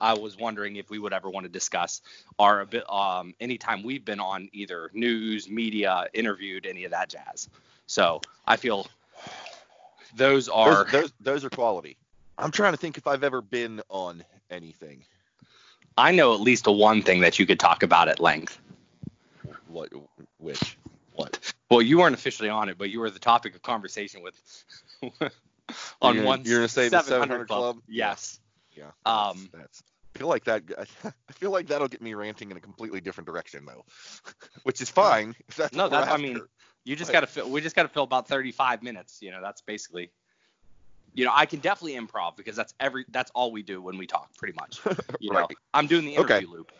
I 0.00 0.14
was 0.14 0.38
wondering 0.38 0.76
if 0.76 0.88
we 0.88 0.98
would 0.98 1.12
ever 1.12 1.28
want 1.28 1.44
to 1.44 1.52
discuss 1.52 2.00
our 2.38 2.62
a 2.62 2.66
bit 2.66 2.90
um, 2.90 3.34
anytime 3.38 3.82
we've 3.82 4.04
been 4.04 4.20
on 4.20 4.48
either 4.54 4.90
news, 4.94 5.50
media, 5.50 6.06
interviewed, 6.14 6.64
any 6.64 6.84
of 6.84 6.90
that 6.92 7.10
jazz. 7.10 7.50
So 7.86 8.22
I 8.46 8.56
feel 8.56 8.86
those 10.16 10.48
are 10.48 10.84
Those, 10.84 10.92
those 10.92 11.12
those 11.20 11.44
are 11.44 11.50
quality. 11.50 11.98
I'm 12.38 12.50
trying 12.50 12.72
to 12.72 12.78
think 12.78 12.96
if 12.96 13.06
I've 13.06 13.24
ever 13.24 13.42
been 13.42 13.82
on 13.90 14.24
anything. 14.50 15.04
I 15.96 16.12
know 16.12 16.34
at 16.34 16.40
least 16.40 16.66
a 16.66 16.72
one 16.72 17.02
thing 17.02 17.20
that 17.20 17.38
you 17.38 17.46
could 17.46 17.60
talk 17.60 17.82
about 17.82 18.08
at 18.08 18.20
length. 18.20 18.58
What 19.68 19.90
which 20.38 20.76
what? 21.12 21.52
Well, 21.70 21.82
you 21.82 21.98
weren't 21.98 22.14
officially 22.14 22.48
on 22.48 22.68
it, 22.68 22.78
but 22.78 22.90
you 22.90 23.00
were 23.00 23.10
the 23.10 23.18
topic 23.18 23.54
of 23.54 23.62
conversation 23.62 24.22
with 24.22 24.64
on 26.02 26.14
You're 26.16 26.24
one 26.24 26.42
you're 26.44 26.58
gonna 26.58 26.68
say 26.68 26.88
the 26.88 27.02
700 27.02 27.06
700 27.06 27.46
club. 27.46 27.74
Club? 27.74 27.82
Yes. 27.88 28.40
Yeah. 28.72 28.90
Um, 29.04 29.48
That's, 29.52 29.62
that's 29.62 29.82
I 30.14 30.18
feel 30.18 30.28
like 30.28 30.44
that 30.44 30.62
I 31.04 31.32
feel 31.32 31.50
like 31.50 31.68
that'll 31.68 31.88
get 31.88 32.02
me 32.02 32.14
ranting 32.14 32.50
in 32.50 32.56
a 32.56 32.60
completely 32.60 33.00
different 33.00 33.26
direction 33.26 33.64
though. 33.66 33.84
Which 34.64 34.80
is 34.80 34.90
fine. 34.90 35.34
If 35.48 35.56
that's 35.56 35.76
No, 35.76 35.88
that's- 35.88 36.12
I 36.12 36.16
mean, 36.16 36.40
You 36.84 36.96
just 36.96 37.10
Right. 37.10 37.14
got 37.14 37.20
to 37.20 37.26
fill. 37.26 37.50
We 37.50 37.60
just 37.60 37.76
got 37.76 37.82
to 37.82 37.88
fill 37.88 38.04
about 38.04 38.26
35 38.26 38.82
minutes. 38.82 39.18
You 39.20 39.30
know, 39.30 39.40
that's 39.42 39.60
basically. 39.60 40.10
You 41.14 41.24
know, 41.24 41.32
I 41.34 41.46
can 41.46 41.60
definitely 41.60 41.98
improv 41.98 42.36
because 42.36 42.56
that's 42.56 42.74
every. 42.80 43.04
That's 43.10 43.30
all 43.32 43.52
we 43.52 43.62
do 43.62 43.82
when 43.82 43.98
we 43.98 44.06
talk, 44.06 44.34
pretty 44.36 44.54
much. 44.54 44.80
You 45.22 45.32
know, 45.32 45.46
I'm 45.74 45.86
doing 45.86 46.06
the 46.06 46.14
interview 46.14 46.46
Okay. 46.46 46.46
loop. 46.46 46.72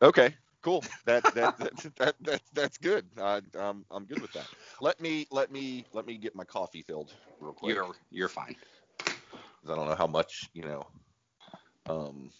Okay, 0.00 0.34
cool. 0.62 0.82
That 1.04 1.22
that 1.34 1.58
that, 1.58 1.96
that, 1.96 2.14
that 2.22 2.40
that's 2.54 2.78
good. 2.78 3.06
Uh, 3.18 3.40
um, 3.58 3.84
I'm 3.90 4.04
good 4.04 4.20
with 4.20 4.32
that. 4.32 4.46
Let 4.80 5.00
me 5.00 5.26
let 5.30 5.52
me 5.52 5.84
let 5.92 6.06
me 6.06 6.16
get 6.16 6.34
my 6.34 6.44
coffee 6.44 6.82
filled 6.82 7.12
real 7.40 7.52
quick. 7.52 7.74
You're 7.74 7.94
you're 8.10 8.28
fine. 8.28 8.56
I 9.06 9.74
don't 9.74 9.86
know 9.86 9.94
how 9.94 10.06
much 10.06 10.48
you 10.54 10.62
know. 10.62 10.86
Um, 11.86 12.30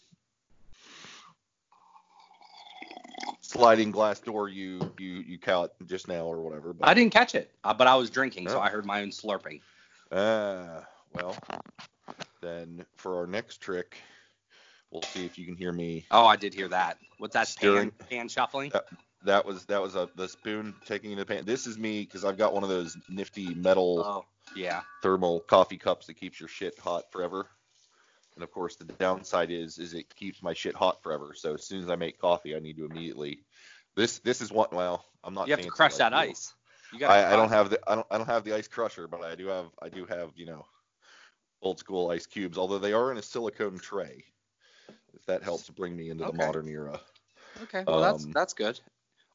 sliding 3.41 3.91
glass 3.91 4.21
door 4.21 4.49
you 4.49 4.93
you 4.99 5.23
you 5.27 5.39
caught 5.39 5.73
just 5.87 6.09
now 6.09 6.25
or 6.25 6.43
whatever. 6.43 6.73
But, 6.73 6.89
I 6.89 6.95
didn't 6.95 7.13
catch 7.13 7.35
it, 7.35 7.51
uh, 7.63 7.75
but 7.75 7.87
I 7.87 7.95
was 7.95 8.11
drinking, 8.11 8.49
so 8.49 8.61
I 8.61 8.69
heard 8.69 8.87
my 8.87 9.03
own 9.03 9.11
slurping. 9.11 9.61
Ah, 10.13 10.87
well, 11.13 11.37
then 12.41 12.85
for 12.97 13.19
our 13.19 13.27
next 13.27 13.59
trick, 13.61 13.97
we'll 14.91 15.03
see 15.03 15.25
if 15.25 15.39
you 15.39 15.47
can 15.47 15.57
hear 15.57 15.73
me. 15.73 16.07
Oh, 16.11 16.27
I 16.27 16.37
did 16.37 16.55
hear 16.55 16.69
that. 16.69 16.99
What's 17.19 17.35
that? 17.35 17.47
Pan, 17.47 17.71
Stirring. 17.71 17.93
pan 18.11 18.29
shuffling. 18.29 18.73
Uh, 18.73 18.81
That 19.25 19.47
was 19.47 19.65
that 19.67 19.81
was 19.81 19.95
a 19.95 20.09
the 20.17 20.29
spoon 20.29 20.75
taking 20.87 21.13
in 21.13 21.19
the 21.19 21.25
pan. 21.25 21.45
This 21.47 21.67
is 21.67 21.79
me 21.79 22.03
because 22.03 22.25
I've 22.25 22.37
got 22.37 22.53
one 22.53 22.63
of 22.63 22.69
those 22.69 22.97
nifty 23.09 23.55
metal 23.55 24.05
Oh, 24.05 24.25
yeah. 24.57 24.83
thermal 25.03 25.41
coffee 25.41 25.79
cups 25.79 26.07
that 26.07 26.15
keeps 26.15 26.39
your 26.39 26.49
shit 26.49 26.79
hot 26.79 27.05
forever. 27.11 27.49
And 28.37 28.45
of 28.45 28.51
course, 28.51 28.77
the 28.77 28.85
downside 28.85 29.51
is 29.51 29.79
is 29.79 29.95
it 29.95 30.15
keeps 30.15 30.43
my 30.43 30.53
shit 30.53 30.75
hot 30.75 31.03
forever. 31.03 31.33
So 31.35 31.55
as 31.55 31.65
soon 31.67 31.83
as 31.83 31.89
I 31.89 31.97
make 31.97 32.19
coffee, 32.19 32.55
I 32.55 32.59
need 32.59 32.77
to 32.77 32.85
immediately. 32.85 33.39
This 33.97 34.19
this 34.19 34.43
is 34.43 34.53
what 34.53 34.73
well 34.75 35.05
I'm 35.23 35.35
not. 35.35 35.47
You 35.49 35.53
have 35.53 35.61
to 35.63 35.69
crush 35.71 35.93
like 35.93 35.99
that 35.99 36.13
you. 36.13 36.19
ice. 36.31 36.53
I, 37.03 37.33
I 37.33 37.37
don't 37.37 37.49
have 37.51 37.71
the 37.71 37.79
I 37.87 37.95
don't 37.95 38.07
I 38.11 38.19
don't 38.19 38.27
have 38.27 38.45
the 38.45 38.55
ice 38.55 38.69
crusher, 38.69 39.07
but 39.07 39.23
I 39.23 39.35
do 39.35 39.47
have 39.47 39.67
I 39.81 39.89
do 39.89 40.05
have 40.07 40.31
you 40.37 40.47
know 40.47 40.65
old 41.63 41.79
school 41.79 42.11
ice 42.11 42.27
cubes, 42.27 42.59
although 42.59 42.79
they 42.79 42.93
are 42.93 43.11
in 43.11 43.19
a 43.19 43.23
silicone 43.23 43.79
tray. 43.79 44.25
If 45.15 45.25
that 45.27 45.43
helps 45.43 45.71
bring 45.71 45.97
me 45.97 46.11
into 46.11 46.25
Okay. 46.25 46.27
the 46.27 46.33
modern 46.33 46.69
era. 46.69 47.01
Okay, 47.63 47.87
well 47.91 48.01
that's 48.01 48.27
Um, 48.27 48.35
that's 48.35 48.55
good. 48.55 48.81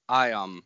I 0.09 0.31
um 0.31 0.63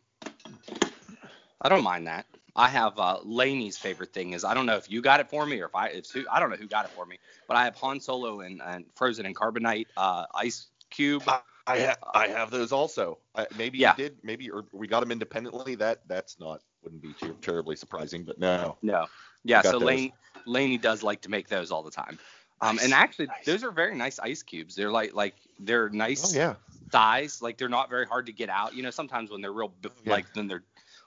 I 1.60 1.68
don't 1.68 1.82
mind 1.82 2.06
that. 2.06 2.26
I 2.56 2.68
have 2.68 2.98
uh 2.98 3.18
Laney's 3.24 3.78
favorite 3.78 4.12
thing 4.12 4.32
is 4.32 4.44
I 4.44 4.54
don't 4.54 4.66
know 4.66 4.76
if 4.76 4.90
you 4.90 5.02
got 5.02 5.20
it 5.20 5.28
for 5.28 5.46
me 5.46 5.60
or 5.60 5.66
if 5.66 5.74
I 5.74 5.88
it's 5.88 6.10
who 6.10 6.24
I 6.30 6.40
don't 6.40 6.50
know 6.50 6.56
who 6.56 6.66
got 6.68 6.84
it 6.86 6.92
for 6.92 7.06
me, 7.06 7.18
but 7.46 7.56
I 7.56 7.64
have 7.64 7.76
Han 7.76 8.00
Solo 8.00 8.40
and, 8.40 8.60
and 8.62 8.84
frozen 8.94 9.26
and 9.26 9.36
carbonite 9.36 9.88
uh 9.96 10.26
ice 10.34 10.68
cube. 10.90 11.22
I 11.66 11.80
ha- 11.86 11.96
I 12.14 12.28
have 12.28 12.50
those 12.50 12.72
also. 12.72 13.18
I, 13.34 13.46
maybe 13.54 13.78
Yeah. 13.78 13.90
you 13.90 13.92
did, 13.92 14.18
maybe 14.24 14.50
or 14.50 14.74
we 14.82 14.94
got 14.94 15.00
them 15.00 15.22
independently. 15.22 15.76
That 15.76 16.06
that's 16.08 16.38
not 16.38 16.62
wouldn't 16.84 17.02
be 17.02 17.12
too 17.14 17.34
terribly 17.42 17.76
surprising, 17.76 18.24
but 18.24 18.38
no. 18.38 18.76
No. 18.82 19.06
Yeah, 19.44 19.62
so 19.62 19.72
those. 19.72 19.82
Lane 19.82 20.12
Laney 20.46 20.78
does 20.78 21.02
like 21.02 21.22
to 21.22 21.30
make 21.30 21.48
those 21.48 21.70
all 21.70 21.82
the 21.82 21.90
time. 21.90 22.18
Um 22.60 22.78
and 22.82 22.92
actually 22.92 23.26
nice. 23.26 23.44
those 23.44 23.64
are 23.64 23.70
very 23.72 23.94
nice 23.94 24.18
ice 24.18 24.42
cubes. 24.42 24.74
They're 24.76 24.90
like 24.90 25.14
like 25.14 25.34
they're 25.58 25.88
nice 25.90 26.32
Oh 26.34 26.38
yeah. 26.38 26.54
size, 26.92 27.42
like 27.42 27.58
they're 27.58 27.68
not 27.68 27.90
very 27.90 28.06
hard 28.06 28.26
to 28.26 28.32
get 28.32 28.48
out. 28.48 28.74
You 28.74 28.82
know, 28.82 28.90
sometimes 28.90 29.30
when 29.30 29.40
they're 29.40 29.52
real 29.52 29.68
b- 29.80 29.88
Yeah. 30.04 30.12
like 30.12 30.32
then 30.34 30.46
they're 30.46 30.62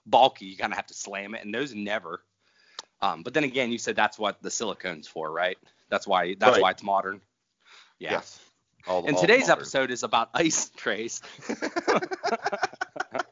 bulky, 0.05 0.45
you 0.45 0.57
kind 0.57 0.73
of 0.73 0.77
have 0.77 0.87
to 0.87 0.93
slam 0.93 1.35
it, 1.35 1.45
and 1.45 1.53
those 1.53 1.73
never. 1.73 2.21
Um, 3.01 3.21
but 3.23 3.33
then 3.33 3.43
again, 3.43 3.71
you 3.71 3.77
said 3.77 3.95
that's 3.95 4.17
what 4.19 4.41
the 4.41 4.49
silicone's 4.49 5.07
for, 5.07 5.31
right? 5.31 5.57
That's 5.89 6.05
why 6.07 6.35
that's 6.37 6.53
Right. 6.53 6.61
why 6.61 6.71
it's 6.71 6.83
modern. 6.83 7.21
Yeah. 7.99 8.13
Yes. 8.13 8.39
All, 8.87 9.05
And 9.05 9.15
all 9.15 9.21
today's 9.21 9.47
modern. 9.47 9.61
episode 9.61 9.91
is 9.91 10.03
about 10.03 10.29
ice 10.33 10.69
trays. 10.75 11.21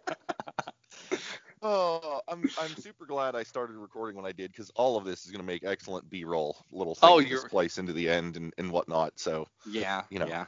Oh, 1.67 2.21
I'm 2.28 2.43
I'm 2.62 2.75
super 2.75 3.08
glad 3.08 3.36
I 3.36 3.41
started 3.41 3.75
recording 3.78 4.15
when 4.15 4.25
I 4.25 4.32
did 4.32 4.51
because 4.51 4.69
all 4.75 4.97
of 4.97 5.04
this 5.06 5.25
is 5.25 5.32
going 5.32 5.39
to 5.41 5.45
make 5.45 5.63
excellent 5.63 6.08
B-roll 6.12 6.56
little 6.71 6.93
things 6.93 7.10
Oh, 7.12 7.17
you're- 7.17 7.39
splice 7.49 7.80
into 7.80 7.91
the 7.91 8.08
end 8.08 8.38
and, 8.38 8.54
and 8.60 8.69
whatnot. 8.69 9.13
So 9.19 9.47
Yeah. 9.67 10.04
You 10.12 10.19
know. 10.19 10.28
Yeah. 10.28 10.45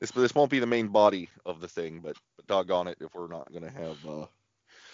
this 0.00 0.10
this 0.12 0.34
won't 0.34 0.50
be 0.50 0.60
the 0.60 0.66
main 0.66 0.88
body 0.88 1.28
of 1.44 1.60
the 1.60 1.68
thing, 1.68 2.00
but, 2.02 2.16
but 2.36 2.46
doggone 2.46 2.88
it 2.88 2.96
if 3.02 3.14
we're 3.14 3.28
not 3.28 3.50
going 3.52 3.64
to 3.64 3.70
have 3.70 3.98
uh, 4.06 4.26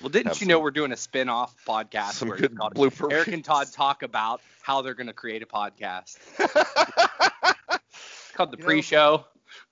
Well, 0.00 0.08
didn't 0.10 0.40
you 0.40 0.48
know 0.48 0.58
we're 0.58 0.72
doing 0.72 0.90
a 0.90 0.96
spin-off 0.96 1.54
podcast 1.64 2.14
some 2.14 2.28
where 2.30 2.38
good 2.38 2.56
blooper. 2.56 3.12
Eric 3.12 3.28
and 3.28 3.44
Todd 3.44 3.68
talk 3.72 4.02
about 4.02 4.40
how 4.62 4.82
they're 4.82 4.94
going 4.94 5.06
to 5.06 5.12
create 5.12 5.42
a 5.42 5.46
podcast. 5.46 6.16
It's 7.92 8.36
called 8.36 8.52
the 8.52 8.58
You 8.58 8.64
pre-show. 8.64 9.24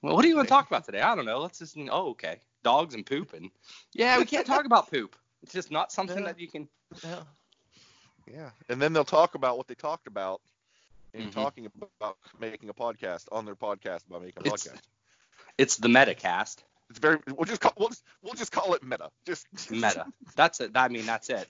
Well, 0.02 0.14
what 0.14 0.22
do 0.22 0.28
you 0.28 0.36
want 0.36 0.48
to 0.48 0.52
talk 0.52 0.66
about 0.66 0.84
today? 0.84 1.00
I 1.00 1.14
don't 1.14 1.24
know. 1.24 1.38
Let's 1.38 1.58
just. 1.60 1.76
Oh, 1.90 2.10
okay. 2.10 2.40
Dogs 2.64 2.94
and 2.94 3.06
pooping. 3.06 3.50
Yeah, 3.94 4.18
we 4.18 4.24
can't 4.26 4.46
talk 4.46 4.64
about 4.66 4.90
poop. 4.90 5.16
It's 5.42 5.52
just 5.52 5.70
not 5.70 5.92
something 5.92 6.18
Yeah. 6.18 6.24
that 6.32 6.40
you 6.40 6.48
can. 6.48 6.68
yeah. 7.04 7.22
Yeah. 8.26 8.50
And 8.68 8.80
then 8.80 8.92
they'll 8.92 9.04
talk 9.04 9.34
about 9.34 9.56
what 9.56 9.66
they 9.68 9.74
talked 9.74 10.06
about 10.06 10.40
in 11.14 11.28
Mhm. 11.28 11.32
talking 11.32 11.70
about 12.00 12.18
making 12.38 12.68
a 12.68 12.74
podcast 12.74 13.24
on 13.32 13.44
their 13.46 13.56
podcast 13.56 14.06
about 14.06 14.22
making 14.22 14.42
a 14.44 14.46
It's- 14.52 14.66
podcast. 14.68 14.80
It's 15.56 15.76
the 15.76 15.88
Metacast. 15.88 16.62
It's 16.90 16.98
very 16.98 17.18
we'll 17.26 17.44
just 17.44 17.60
call 17.60 17.72
we'll 17.76 17.88
just, 17.88 18.04
we'll 18.22 18.34
just 18.34 18.52
call 18.52 18.74
it 18.74 18.82
meta. 18.82 19.10
Just 19.26 19.46
Meta. 19.70 20.06
That's 20.36 20.60
it. 20.60 20.72
I 20.74 20.88
mean, 20.88 21.04
that's 21.06 21.28
it. 21.30 21.48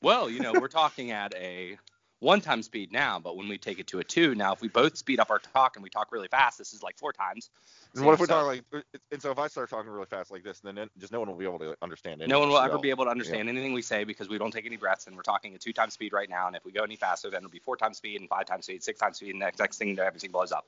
Well, 0.00 0.28
you 0.30 0.40
know, 0.40 0.52
we're 0.52 0.68
talking 0.68 1.10
at 1.12 1.34
a 1.34 1.78
one-time 2.22 2.62
speed 2.62 2.92
now, 2.92 3.18
but 3.18 3.36
when 3.36 3.48
we 3.48 3.58
take 3.58 3.78
it 3.80 3.86
to 3.88 3.98
a 3.98 4.04
two, 4.04 4.34
now 4.34 4.52
if 4.52 4.60
we 4.60 4.68
both 4.68 4.96
speed 4.96 5.18
up 5.18 5.30
our 5.30 5.40
talk 5.40 5.76
and 5.76 5.82
we 5.82 5.90
talk 5.90 6.12
really 6.12 6.28
fast, 6.28 6.56
this 6.56 6.72
is 6.72 6.82
like 6.82 6.96
four 6.96 7.12
times. 7.12 7.50
And 7.94 8.06
what 8.06 8.12
if 8.14 8.20
we're 8.20 8.26
So- 8.26 8.34
talking 8.34 8.64
like 8.72 8.84
and 9.10 9.20
so 9.20 9.32
if 9.32 9.38
I 9.38 9.48
start 9.48 9.68
talking 9.68 9.90
really 9.90 10.06
fast 10.06 10.30
like 10.30 10.44
this, 10.44 10.60
then 10.60 10.88
just 10.98 11.12
no 11.12 11.18
one 11.18 11.28
will 11.28 11.36
be 11.36 11.44
able 11.44 11.58
to 11.58 11.76
understand 11.82 12.22
it. 12.22 12.28
No 12.28 12.38
one 12.38 12.48
will 12.48 12.58
ever 12.58 12.78
be 12.78 12.90
able 12.90 13.04
to 13.04 13.10
understand 13.10 13.48
anything 13.48 13.72
we 13.72 13.82
say 13.82 14.04
because 14.04 14.28
we 14.28 14.38
don't 14.38 14.52
take 14.52 14.66
any 14.66 14.76
breaths 14.76 15.06
and 15.08 15.16
we're 15.16 15.22
talking 15.22 15.52
at 15.54 15.60
two 15.60 15.72
times 15.72 15.94
speed 15.94 16.12
right 16.12 16.30
now. 16.30 16.46
And 16.46 16.54
if 16.54 16.64
we 16.64 16.70
go 16.72 16.84
any 16.84 16.96
faster, 16.96 17.28
then 17.28 17.38
it'll 17.38 17.50
be 17.50 17.58
four 17.58 17.76
times 17.76 17.96
speed 17.98 18.20
and 18.20 18.28
five 18.28 18.46
times 18.46 18.66
speed, 18.66 18.82
six 18.84 19.00
times 19.00 19.16
speed, 19.16 19.30
and 19.30 19.40
the 19.40 19.46
next, 19.46 19.58
next 19.58 19.78
thing 19.78 19.98
everything 19.98 20.30
blows 20.30 20.52
up. 20.52 20.66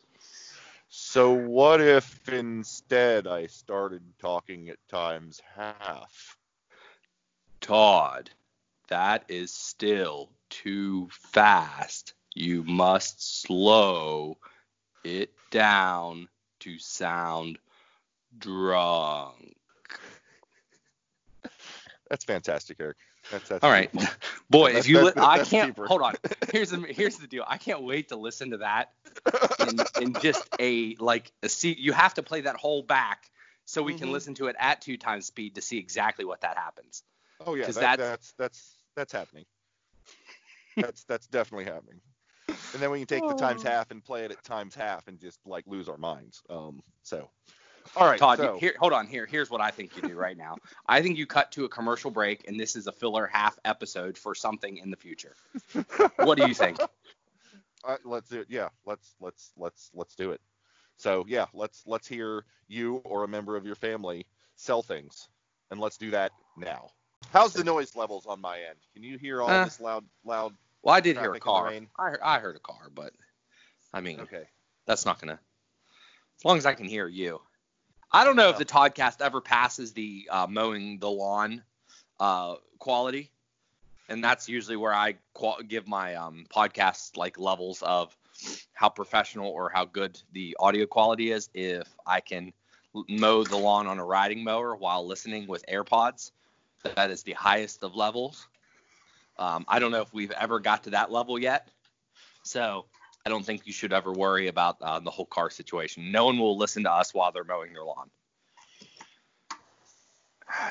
So 0.88 1.32
what 1.32 1.80
if 1.80 2.28
instead 2.28 3.26
I 3.26 3.46
started 3.46 4.02
talking 4.18 4.68
at 4.68 4.78
times 4.88 5.40
half? 5.56 6.36
Todd, 7.60 8.30
that 8.88 9.24
is 9.28 9.52
still 9.52 10.30
too 10.50 11.08
fast. 11.32 12.14
You 12.34 12.62
must 12.64 13.42
slow 13.42 14.38
it 15.04 15.32
down 15.50 16.28
to 16.60 16.78
sound 16.78 17.58
drunk. 18.38 19.54
That's 22.10 22.24
fantastic, 22.24 22.78
Eric. 22.80 22.96
That's 23.30 23.48
that's 23.48 23.64
All 23.64 23.70
right, 23.70 23.90
beautiful. 23.90 24.14
boy. 24.50 24.66
That's- 24.68 24.84
If 24.84 24.90
you, 24.90 25.04
li- 25.04 25.12
I 25.16 25.38
can't. 25.44 25.74
deeper. 25.74 25.86
Hold 25.86 26.02
on. 26.02 26.14
Here's 26.52 26.70
the 26.70 26.78
here's 26.80 27.16
the 27.16 27.26
deal. 27.26 27.44
I 27.46 27.56
can't 27.56 27.82
wait 27.82 28.08
to 28.10 28.16
listen 28.16 28.50
to 28.50 28.58
that 28.58 28.92
in, 29.58 29.78
in 30.02 30.12
just 30.20 30.46
a 30.60 30.94
like 31.00 31.32
a 31.42 31.48
see. 31.48 31.74
You 31.78 31.92
have 31.92 32.14
to 32.14 32.22
play 32.22 32.42
that 32.42 32.56
whole 32.56 32.82
back 32.82 33.30
so 33.64 33.82
we 33.82 33.94
can 33.94 34.08
Mhm. 34.08 34.12
listen 34.12 34.34
to 34.34 34.46
it 34.48 34.56
at 34.58 34.82
two 34.82 34.96
times 34.98 35.24
speed 35.26 35.54
to 35.54 35.62
see 35.62 35.78
exactly 35.78 36.24
what 36.24 36.42
that 36.42 36.58
happens. 36.58 37.02
Oh 37.46 37.54
yeah, 37.54 37.66
that, 37.66 37.74
that's- 37.74 37.98
that's 37.98 38.32
that's 38.38 38.74
that's 38.96 39.12
happening. 39.12 39.44
that's 40.76 41.04
that's 41.04 41.26
definitely 41.26 41.64
happening. 41.64 42.00
And 42.48 42.82
then 42.82 42.90
we 42.90 42.98
can 42.98 43.06
take 43.06 43.26
the 43.26 43.34
times 43.34 43.62
half 43.72 43.90
and 43.90 44.04
play 44.04 44.24
it 44.24 44.30
at 44.32 44.42
times 44.44 44.74
half 44.74 45.06
and 45.08 45.18
just 45.20 45.38
like 45.46 45.64
lose 45.66 45.88
our 45.88 45.98
minds. 45.98 46.42
Um. 46.50 46.82
So. 47.02 47.30
All 47.96 48.06
right. 48.06 48.18
Todd, 48.18 48.38
so, 48.38 48.58
here, 48.58 48.72
hold 48.80 48.94
on. 48.94 49.06
Here, 49.06 49.26
here's 49.26 49.50
what 49.50 49.60
I 49.60 49.70
think 49.70 49.94
you 49.94 50.08
do 50.08 50.14
right 50.14 50.38
now. 50.38 50.56
I 50.88 51.02
think 51.02 51.18
you 51.18 51.26
cut 51.26 51.52
to 51.52 51.66
a 51.66 51.68
commercial 51.68 52.10
break, 52.10 52.48
and 52.48 52.58
this 52.58 52.76
is 52.76 52.86
a 52.86 52.92
filler 52.92 53.26
half 53.26 53.58
episode 53.66 54.16
for 54.16 54.34
something 54.34 54.78
in 54.78 54.90
the 54.90 54.96
future. 54.96 55.34
What 56.16 56.38
do 56.38 56.48
you 56.48 56.54
think? 56.54 56.78
uh, 57.84 57.96
let's 58.04 58.30
do 58.30 58.40
it. 58.40 58.46
Yeah. 58.48 58.70
Let's 58.86 59.14
let's 59.20 59.52
let's 59.58 59.90
let's 59.94 60.14
do 60.14 60.30
it. 60.32 60.40
So 60.96 61.24
yeah, 61.28 61.46
let's 61.52 61.82
let's 61.86 62.08
hear 62.08 62.44
you 62.68 62.96
or 63.04 63.24
a 63.24 63.28
member 63.28 63.54
of 63.56 63.66
your 63.66 63.74
family 63.74 64.26
sell 64.56 64.82
things, 64.82 65.28
and 65.70 65.78
let's 65.78 65.98
do 65.98 66.10
that 66.12 66.32
now. 66.56 66.88
How's 67.34 67.52
the 67.52 67.64
noise 67.64 67.96
levels 67.96 68.26
on 68.26 68.40
my 68.40 68.58
end? 68.58 68.78
Can 68.94 69.02
you 69.02 69.18
hear 69.18 69.42
all 69.42 69.48
Uh, 69.48 69.64
this 69.64 69.80
loud 69.80 70.04
loud? 70.24 70.54
Well, 70.82 70.94
I 70.94 71.00
did 71.00 71.16
hear 71.16 71.34
a 71.34 71.38
Traffic 71.40 71.46
in 71.46 71.48
the 71.48 71.50
car. 71.50 71.74
I, 71.98 72.10
heard- 72.10 72.20
I 72.22 72.38
heard 72.38 72.56
a 72.56 72.60
car, 72.60 72.90
but 72.94 73.12
I 73.92 74.00
mean, 74.00 74.20
Okay. 74.20 74.44
that's 74.86 75.04
not 75.04 75.20
gonna. 75.20 75.40
As 76.38 76.44
long 76.44 76.58
as 76.58 76.64
I 76.66 76.74
can 76.74 76.86
hear 76.86 77.08
you. 77.08 77.40
I 78.12 78.22
don't 78.24 78.36
know 78.36 78.50
if 78.50 78.58
the 78.58 78.64
Toddcast 78.64 79.20
ever 79.20 79.40
passes 79.40 79.92
the 79.92 80.28
uh, 80.30 80.46
mowing 80.48 81.00
the 81.00 81.10
lawn 81.10 81.64
uh, 82.20 82.54
quality, 82.78 83.32
and 84.08 84.22
that's 84.22 84.48
usually 84.48 84.76
where 84.76 84.94
I 84.94 85.16
qual- 85.32 85.60
give 85.66 85.88
my 85.88 86.14
um, 86.14 86.46
podcast 86.54 87.16
like 87.16 87.36
levels 87.38 87.82
of 87.82 88.16
how 88.72 88.88
professional 88.90 89.48
or 89.50 89.70
how 89.70 89.84
good 89.86 90.20
the 90.32 90.56
audio 90.60 90.86
quality 90.86 91.32
is. 91.32 91.50
If 91.52 91.88
I 92.06 92.20
can 92.20 92.52
mow 93.08 93.42
the 93.42 93.56
lawn 93.56 93.88
on 93.88 93.98
a 93.98 94.04
riding 94.04 94.44
mower 94.44 94.76
while 94.76 95.04
listening 95.04 95.48
with 95.48 95.64
AirPods, 95.66 96.30
that 96.84 97.10
is 97.10 97.22
the 97.22 97.32
highest 97.32 97.82
of 97.82 97.94
levels. 97.94 98.46
Um, 99.38 99.64
I 99.68 99.78
don't 99.78 99.90
know 99.90 100.02
if 100.02 100.12
we've 100.12 100.30
ever 100.32 100.60
got 100.60 100.84
to 100.84 100.90
that 100.90 101.10
level 101.10 101.38
yet, 101.38 101.68
so 102.44 102.86
I 103.26 103.30
don't 103.30 103.44
think 103.44 103.66
you 103.66 103.72
should 103.72 103.92
ever 103.92 104.12
worry 104.12 104.48
about 104.48 104.76
uh, 104.80 105.00
the 105.00 105.10
whole 105.10 105.26
car 105.26 105.50
situation. 105.50 106.12
No 106.12 106.26
one 106.26 106.38
will 106.38 106.56
listen 106.56 106.84
to 106.84 106.92
us 106.92 107.12
while 107.12 107.32
they're 107.32 107.44
mowing 107.44 107.72
their 107.72 107.84
lawn. 107.84 108.10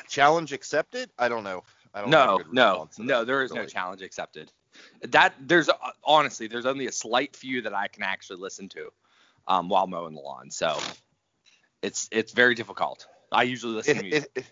Challenge 0.08 0.52
accepted? 0.52 1.10
I 1.18 1.28
don't 1.28 1.44
know. 1.44 1.62
I 1.92 2.00
don't 2.00 2.10
No, 2.10 2.40
no, 2.50 2.88
no. 2.98 3.18
that, 3.18 3.26
There 3.26 3.42
is 3.42 3.52
no 3.52 3.66
challenge 3.66 4.02
accepted. 4.02 4.50
That 5.02 5.34
there's 5.40 5.68
uh, 5.68 5.74
honestly 6.02 6.48
there's 6.48 6.66
only 6.66 6.86
a 6.86 6.92
slight 6.92 7.36
few 7.36 7.62
that 7.62 7.74
I 7.74 7.88
can 7.88 8.02
actually 8.02 8.40
listen 8.40 8.68
to 8.70 8.90
um, 9.46 9.68
while 9.68 9.86
mowing 9.86 10.14
the 10.14 10.20
lawn. 10.20 10.50
So 10.50 10.78
it's 11.82 12.08
it's 12.10 12.32
very 12.32 12.54
difficult. 12.54 13.06
I 13.30 13.44
usually 13.44 13.74
listen 13.74 13.96
to 13.96 14.02
music. 14.02 14.30
it, 14.34 14.40
it, 14.40 14.44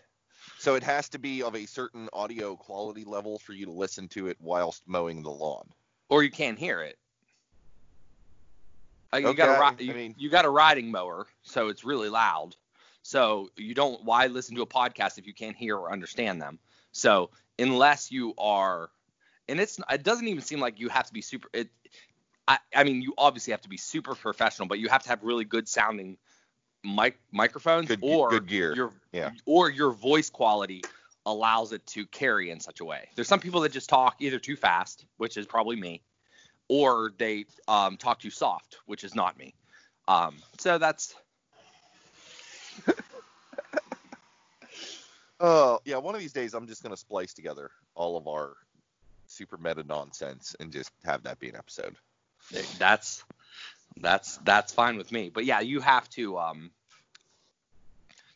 so 0.62 0.76
it 0.76 0.82
has 0.84 1.08
to 1.08 1.18
be 1.18 1.42
of 1.42 1.56
a 1.56 1.66
certain 1.66 2.08
audio 2.12 2.54
quality 2.56 3.04
level 3.04 3.38
for 3.40 3.52
you 3.52 3.66
to 3.66 3.72
listen 3.72 4.06
to 4.08 4.28
it 4.28 4.36
whilst 4.40 4.86
mowing 4.86 5.22
the 5.22 5.30
lawn. 5.30 5.68
or 6.08 6.22
you 6.22 6.30
can't 6.30 6.58
hear 6.58 6.80
it. 6.82 6.96
Like 9.12 9.24
you 9.24 9.30
Okay, 9.30 9.36
got 9.38 9.48
a 9.48 9.82
I 9.82 9.82
you, 9.82 9.92
mean- 9.94 10.14
you 10.16 10.30
got 10.30 10.44
a 10.44 10.50
riding 10.50 10.90
mower, 10.90 11.26
so 11.42 11.68
it's 11.68 11.84
really 11.84 12.08
loud. 12.08 12.54
So 13.02 13.50
you 13.56 13.74
don't 13.74 14.04
why 14.04 14.28
listen 14.28 14.54
to 14.56 14.62
a 14.62 14.66
podcast 14.66 15.18
if 15.18 15.26
you 15.26 15.34
can't 15.34 15.56
hear 15.56 15.76
or 15.76 15.92
understand 15.92 16.40
them. 16.40 16.60
So 16.92 17.30
unless 17.58 18.12
you 18.12 18.32
are, 18.38 18.88
and 19.48 19.58
it's 19.60 19.80
it 19.90 20.04
doesn't 20.04 20.28
even 20.28 20.42
seem 20.42 20.60
like 20.60 20.78
you 20.78 20.88
have 20.88 21.06
to 21.08 21.12
be 21.12 21.22
super. 21.22 21.48
It, 21.52 21.68
I 22.46 22.58
I 22.74 22.84
mean 22.84 23.02
you 23.02 23.14
obviously 23.18 23.50
have 23.50 23.62
to 23.62 23.68
be 23.68 23.76
super 23.78 24.14
professional, 24.14 24.68
but 24.68 24.78
you 24.78 24.88
have 24.88 25.02
to 25.02 25.08
have 25.08 25.24
really 25.24 25.44
good 25.44 25.68
sounding 25.68 26.16
mic 26.84 27.18
microphones 27.30 27.88
Good, 27.88 28.00
or 28.02 28.30
good 28.30 28.46
gear. 28.46 28.74
your 28.74 28.92
Yeah. 29.12 29.30
or 29.46 29.70
your 29.70 29.92
voice 29.92 30.30
quality 30.30 30.82
allows 31.26 31.72
it 31.72 31.86
to 31.86 32.04
carry 32.06 32.50
in 32.50 32.58
such 32.58 32.80
a 32.80 32.84
way. 32.84 33.08
There's 33.14 33.28
some 33.28 33.38
people 33.40 33.60
that 33.60 33.72
just 33.72 33.88
talk 33.88 34.16
either 34.20 34.38
too 34.40 34.56
fast, 34.56 35.04
which 35.18 35.36
is 35.36 35.46
probably 35.46 35.76
me, 35.76 36.02
or 36.68 37.12
they 37.18 37.44
um, 37.68 37.96
talk 37.96 38.18
too 38.18 38.30
soft, 38.30 38.78
which 38.86 39.04
is 39.04 39.14
not 39.14 39.38
me. 39.38 39.54
Um, 40.08 40.36
so 40.58 40.78
that's 40.78 41.14
Oh, 45.40 45.78
yeah. 45.84 45.96
One 45.98 46.14
of 46.14 46.20
these 46.20 46.32
days, 46.32 46.54
I'm 46.54 46.66
just 46.66 46.82
gonna 46.82 46.96
splice 46.96 47.34
together 47.34 47.70
all 47.94 48.16
of 48.16 48.26
our 48.26 48.54
super 49.26 49.56
meta 49.56 49.84
nonsense 49.84 50.56
and 50.60 50.72
just 50.72 50.90
have 51.04 51.22
that 51.22 51.38
be 51.38 51.48
an 51.48 51.56
episode. 51.56 51.94
that's 52.78 53.22
that's 54.00 54.38
that's 54.38 54.72
fine 54.72 54.96
with 54.96 55.12
me. 55.12 55.30
But 55.32 55.44
yeah, 55.44 55.60
you 55.60 55.80
have 55.80 56.08
to 56.10 56.38
um 56.38 56.70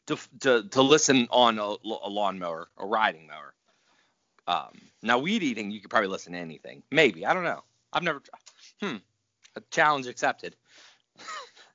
to 0.07 0.17
to, 0.41 0.69
to 0.71 0.83
listen 0.83 1.29
on 1.31 1.59
a, 1.59 1.63
a 1.63 2.09
lawnmower, 2.11 2.69
a 2.79 2.87
riding 2.87 3.27
mower. 3.27 3.55
Um, 4.49 4.81
now 5.03 5.19
weed 5.19 5.43
eating, 5.43 5.71
you 5.73 5.81
could 5.81 5.91
probably 5.91 6.09
listen 6.09 6.33
to 6.35 6.39
anything. 6.39 6.83
Maybe 6.91 7.27
I 7.27 7.35
don't 7.35 7.45
know. 7.45 7.63
I've 7.93 8.03
never. 8.03 8.23
Hmm. 8.81 8.97
A 9.57 9.61
challenge 9.71 10.07
accepted. 10.07 10.55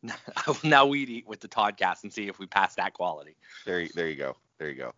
I 0.07 0.11
will 0.47 0.55
now 0.63 0.85
weed 0.85 1.09
eat 1.09 1.27
with 1.27 1.39
the 1.39 1.47
Toddcast 1.47 2.03
and 2.03 2.13
see 2.13 2.27
if 2.27 2.37
we 2.39 2.45
pass 2.45 2.75
that 2.75 2.93
quality. 2.93 3.35
There, 3.65 3.79
you- 3.81 3.89
there 3.95 4.07
you 4.07 4.15
go. 4.15 4.37
There 4.59 4.69
you 4.69 4.75
go. 4.75 4.93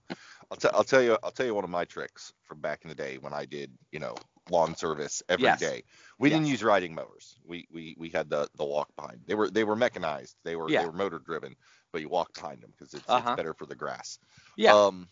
I'll, 0.52 0.58
t- 0.58 0.68
I'll 0.74 0.84
tell 0.84 1.02
you. 1.02 1.18
I'll 1.24 1.32
tell 1.32 1.46
you 1.46 1.56
one 1.56 1.64
of 1.64 1.70
my 1.70 1.86
tricks 1.86 2.34
from 2.44 2.60
back 2.60 2.82
in 2.84 2.90
the 2.90 2.96
day 2.96 3.18
when 3.18 3.32
I 3.34 3.46
did, 3.46 3.72
you 3.94 4.00
know, 4.00 4.16
lawn 4.50 4.76
service 4.76 5.24
every 5.30 5.44
day. 5.58 5.76
Yes. 5.76 5.82
We 6.20 6.30
didn't 6.30 6.48
use 6.48 6.64
riding 6.64 6.94
mowers. 6.94 7.36
We, 7.46 7.68
we 7.72 7.96
we 7.98 8.10
had 8.10 8.30
the 8.30 8.48
the 8.58 8.64
walk 8.66 8.90
behind. 8.96 9.22
They 9.26 9.36
were 9.36 9.50
they 9.50 9.64
were 9.64 9.76
mechanized. 9.76 10.36
They 10.44 10.56
were 10.56 10.70
Yeah. 10.70 10.82
they 10.82 10.86
were 10.88 10.92
motor 10.94 11.20
driven, 11.20 11.56
but 11.92 12.02
you 12.02 12.10
walk 12.10 12.34
behind 12.34 12.62
them 12.62 12.72
because 12.78 12.94
it's, 12.94 13.08
Uh-huh. 13.10 13.32
it's 13.32 13.38
better 13.38 13.54
for 13.54 13.66
the 13.66 13.76
grass. 13.76 14.20
Yeah. 14.56 14.74
Um, 14.76 15.08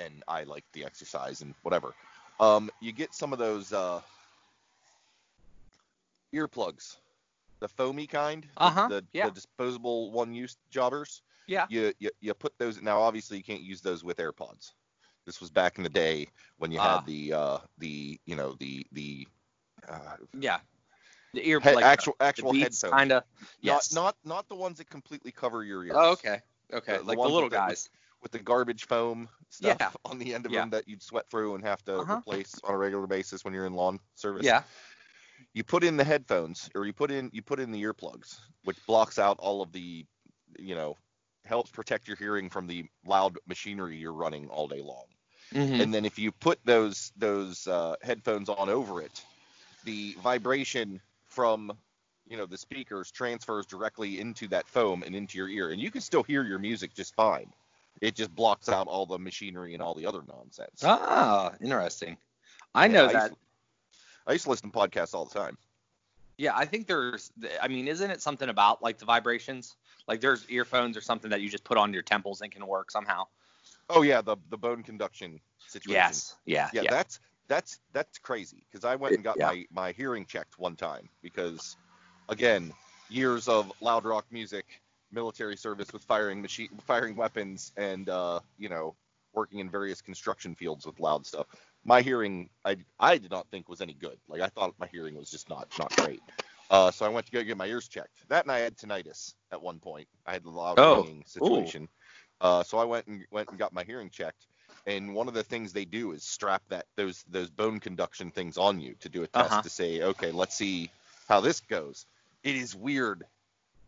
and 0.00 0.22
I 0.28 0.44
like 0.44 0.64
the 0.72 0.84
exercise 0.84 1.42
and 1.42 1.54
whatever. 1.62 1.94
Um, 2.40 2.70
you 2.80 2.92
get 2.92 3.14
some 3.14 3.32
of 3.32 3.38
those 3.38 3.72
uh, 3.72 4.00
earplugs, 6.34 6.96
the 7.60 7.68
foamy 7.68 8.06
kind, 8.06 8.44
the- 8.44 8.62
Uh-huh, 8.62 8.88
the, 8.88 9.04
yeah. 9.12 9.26
the 9.26 9.32
disposable 9.32 10.10
one-use 10.12 10.56
jobbers. 10.70 11.22
Yeah. 11.46 11.66
You, 11.68 11.92
you 11.98 12.10
you 12.20 12.32
put 12.34 12.56
those 12.58 12.80
now. 12.80 13.00
Obviously, 13.00 13.36
you 13.36 13.42
can't 13.42 13.62
use 13.62 13.80
those 13.80 14.04
with 14.04 14.16
AirPods. 14.18 14.72
This 15.26 15.40
was 15.40 15.50
back 15.50 15.78
in 15.78 15.84
the 15.84 15.90
day 15.90 16.28
when 16.58 16.70
you 16.72 16.78
Ah. 16.80 16.96
had 16.98 17.06
the 17.06 17.32
uh, 17.32 17.58
the 17.78 18.18
you 18.26 18.36
know 18.36 18.54
the 18.58 18.86
the 18.92 19.26
uh, 19.88 20.16
yeah. 20.38 20.58
The 21.34 21.48
ear 21.48 21.60
he- 21.60 21.72
like 21.74 21.84
actual 21.84 22.14
the 22.18 22.24
actual 22.26 22.52
headphones. 22.54 22.92
kind 22.92 23.12
of. 23.12 23.22
Yes. 23.60 23.92
Not 23.92 24.16
not 24.24 24.36
not 24.36 24.48
the 24.48 24.54
ones 24.56 24.78
that 24.78 24.90
completely 24.90 25.32
cover 25.32 25.64
your 25.64 25.84
ears. 25.84 25.94
oh, 25.96 26.12
okay. 26.12 26.40
Okay. 26.72 26.98
The- 26.98 27.02
like 27.04 27.16
the 27.18 27.22
little 27.22 27.44
with 27.44 27.52
guys. 27.52 27.88
with 28.22 28.32
the 28.32 28.38
garbage 28.38 28.86
foam 28.86 29.28
stuff 29.48 29.76
Yeah. 29.80 29.90
on 30.04 30.18
the 30.18 30.34
end 30.34 30.46
of 30.46 30.52
Yeah. 30.52 30.60
them 30.60 30.70
that 30.70 30.86
you'd 30.88 31.02
sweat 31.02 31.28
through 31.30 31.54
and 31.56 31.64
have 31.64 31.82
to 31.84 31.98
Uh-huh. 32.00 32.18
replace 32.18 32.54
on 32.64 32.74
a 32.74 32.78
regular 32.78 33.06
basis 33.06 33.44
when 33.44 33.52
you're 33.54 33.66
in 33.66 33.74
lawn 33.74 33.98
service. 34.14 34.44
Yeah. 34.44 34.62
You 35.54 35.64
put 35.64 35.82
in 35.84 35.96
the 35.96 36.04
headphones 36.04 36.70
or 36.74 36.84
you 36.86 36.92
put 36.92 37.10
in 37.10 37.30
you 37.32 37.42
put 37.42 37.60
in 37.60 37.70
the 37.72 37.82
earplugs, 37.82 38.38
which 38.64 38.76
blocks 38.86 39.18
out 39.18 39.38
all 39.38 39.62
of 39.62 39.72
the 39.72 40.04
you 40.58 40.74
know 40.74 40.96
helps 41.44 41.70
protect 41.70 42.08
your 42.08 42.16
hearing 42.16 42.50
from 42.50 42.66
the 42.66 42.86
loud 43.04 43.38
machinery 43.46 43.96
you're 43.96 44.12
running 44.12 44.48
all 44.48 44.68
day 44.68 44.80
long. 44.80 45.06
Mhm. 45.54 45.84
And 45.84 45.92
then 45.94 46.04
if 46.04 46.18
you 46.18 46.32
put 46.32 46.60
those 46.64 47.12
those 47.16 47.66
uh, 47.66 47.96
headphones 48.02 48.48
on 48.48 48.68
over 48.68 49.02
it, 49.02 49.24
the 49.84 50.16
vibration 50.20 51.00
from 51.26 51.78
you 52.26 52.36
know 52.36 52.46
the 52.46 52.58
speakers 52.58 53.10
transfers 53.12 53.66
directly 53.66 54.20
into 54.20 54.48
that 54.48 54.68
foam 54.68 55.02
and 55.02 55.14
into 55.16 55.38
your 55.38 55.48
ear, 55.48 55.70
and 55.72 55.80
you 55.80 55.90
can 55.90 56.00
still 56.00 56.22
hear 56.22 56.44
your 56.44 56.58
music 56.58 56.94
just 56.94 57.14
fine. 57.14 57.52
It 58.00 58.16
just 58.16 58.34
blocks 58.34 58.68
out 58.68 58.88
all 58.88 59.06
the 59.06 59.18
machinery 59.18 59.74
and 59.74 59.82
all 59.82 59.94
the 59.94 60.06
other 60.06 60.22
nonsense. 60.26 60.90
Ah, 60.90 61.56
interesting. 61.60 62.18
I 62.74 62.86
Yeah, 62.86 62.88
know 62.88 63.08
I 63.08 63.12
that. 63.12 63.32
Used 63.32 63.32
to, 63.32 63.36
I 64.26 64.32
used 64.32 64.44
to 64.44 64.50
listen 64.50 64.70
to 64.72 64.78
podcasts 64.78 65.14
all 65.14 65.26
the 65.26 65.38
time. 65.38 65.58
Yeah, 66.42 66.56
I 66.56 66.64
think 66.64 66.88
there's. 66.88 67.30
I 67.62 67.68
mean, 67.68 67.86
isn't 67.86 68.10
it 68.10 68.20
something 68.20 68.48
about 68.48 68.82
like 68.82 68.98
the 68.98 69.04
vibrations? 69.04 69.76
Like 70.08 70.20
there's 70.20 70.44
earphones 70.50 70.96
or 70.96 71.00
something 71.00 71.30
that 71.30 71.40
you 71.40 71.48
just 71.48 71.62
put 71.62 71.78
on 71.78 71.92
your 71.92 72.02
temples 72.02 72.40
and 72.40 72.50
can 72.50 72.66
work 72.66 72.90
somehow. 72.90 73.28
Oh 73.88 74.02
yeah, 74.02 74.20
the 74.22 74.36
the 74.50 74.58
bone 74.58 74.82
conduction 74.82 75.40
situation. 75.68 76.00
Yes. 76.00 76.34
Yeah. 76.44 76.68
Yeah, 76.72 76.82
Yeah. 76.82 76.90
that's 76.90 77.20
that's 77.46 77.78
that's 77.92 78.18
crazy 78.18 78.64
because 78.68 78.84
I 78.84 78.96
went 78.96 79.14
and 79.14 79.22
got 79.22 79.38
Yeah. 79.38 79.50
my 79.50 79.66
my 79.72 79.92
hearing 79.92 80.26
checked 80.26 80.58
one 80.58 80.74
time 80.74 81.08
because 81.22 81.76
again 82.28 82.72
years 83.08 83.46
of 83.46 83.70
loud 83.80 84.04
rock 84.04 84.26
music, 84.32 84.64
military 85.12 85.56
service 85.56 85.92
with 85.92 86.02
firing 86.02 86.42
machine 86.42 86.70
firing 86.84 87.14
weapons, 87.14 87.70
and 87.76 88.08
uh, 88.08 88.40
you 88.58 88.68
know 88.68 88.96
working 89.32 89.60
in 89.60 89.70
various 89.70 90.02
construction 90.02 90.56
fields 90.56 90.86
with 90.86 90.98
loud 90.98 91.24
stuff. 91.24 91.46
My 91.84 92.02
hearing 92.02 92.48
I 92.64 92.76
I 92.98 93.18
did 93.18 93.30
not 93.30 93.48
think 93.50 93.68
was 93.68 93.80
any 93.80 93.94
good. 93.94 94.18
Like 94.28 94.40
I 94.40 94.48
thought 94.48 94.74
my 94.78 94.86
hearing 94.86 95.16
was 95.16 95.30
just 95.30 95.48
not 95.48 95.68
not 95.78 95.94
great. 95.96 96.22
Uh, 96.70 96.90
so 96.90 97.04
I 97.04 97.08
went 97.10 97.26
to 97.26 97.32
go 97.32 97.42
get 97.42 97.56
my 97.56 97.66
ears 97.66 97.88
checked. 97.88 98.26
That 98.28 98.44
and 98.44 98.52
I 98.52 98.60
had 98.60 98.76
tinnitus 98.76 99.34
at 99.52 99.60
one 99.62 99.78
point. 99.78 100.08
I 100.26 100.32
had 100.32 100.44
a 100.44 100.50
loud 100.50 100.78
Oh, 100.78 100.94
ringing 100.94 101.22
situation. 101.26 101.88
Uh, 102.40 102.62
so 102.62 102.78
I 102.78 102.84
went 102.84 103.06
and 103.06 103.24
went 103.30 103.50
and 103.50 103.58
got 103.58 103.72
my 103.72 103.84
hearing 103.84 104.10
checked 104.10 104.46
and 104.86 105.14
one 105.14 105.28
of 105.28 105.34
the 105.34 105.44
things 105.44 105.72
they 105.72 105.84
do 105.84 106.12
is 106.12 106.24
strap 106.24 106.62
that 106.68 106.86
those 106.96 107.24
those 107.28 107.50
bone 107.50 107.78
conduction 107.78 108.30
things 108.30 108.58
on 108.58 108.80
you 108.80 108.94
to 109.00 109.08
do 109.08 109.22
a 109.22 109.28
test 109.28 109.52
Uh-huh. 109.52 109.62
to 109.62 109.70
say 109.70 110.02
okay 110.02 110.32
let's 110.32 110.56
see 110.56 110.90
how 111.28 111.40
this 111.40 111.60
goes 111.60 112.06
it 112.42 112.56
is 112.56 112.74
weird 112.74 113.24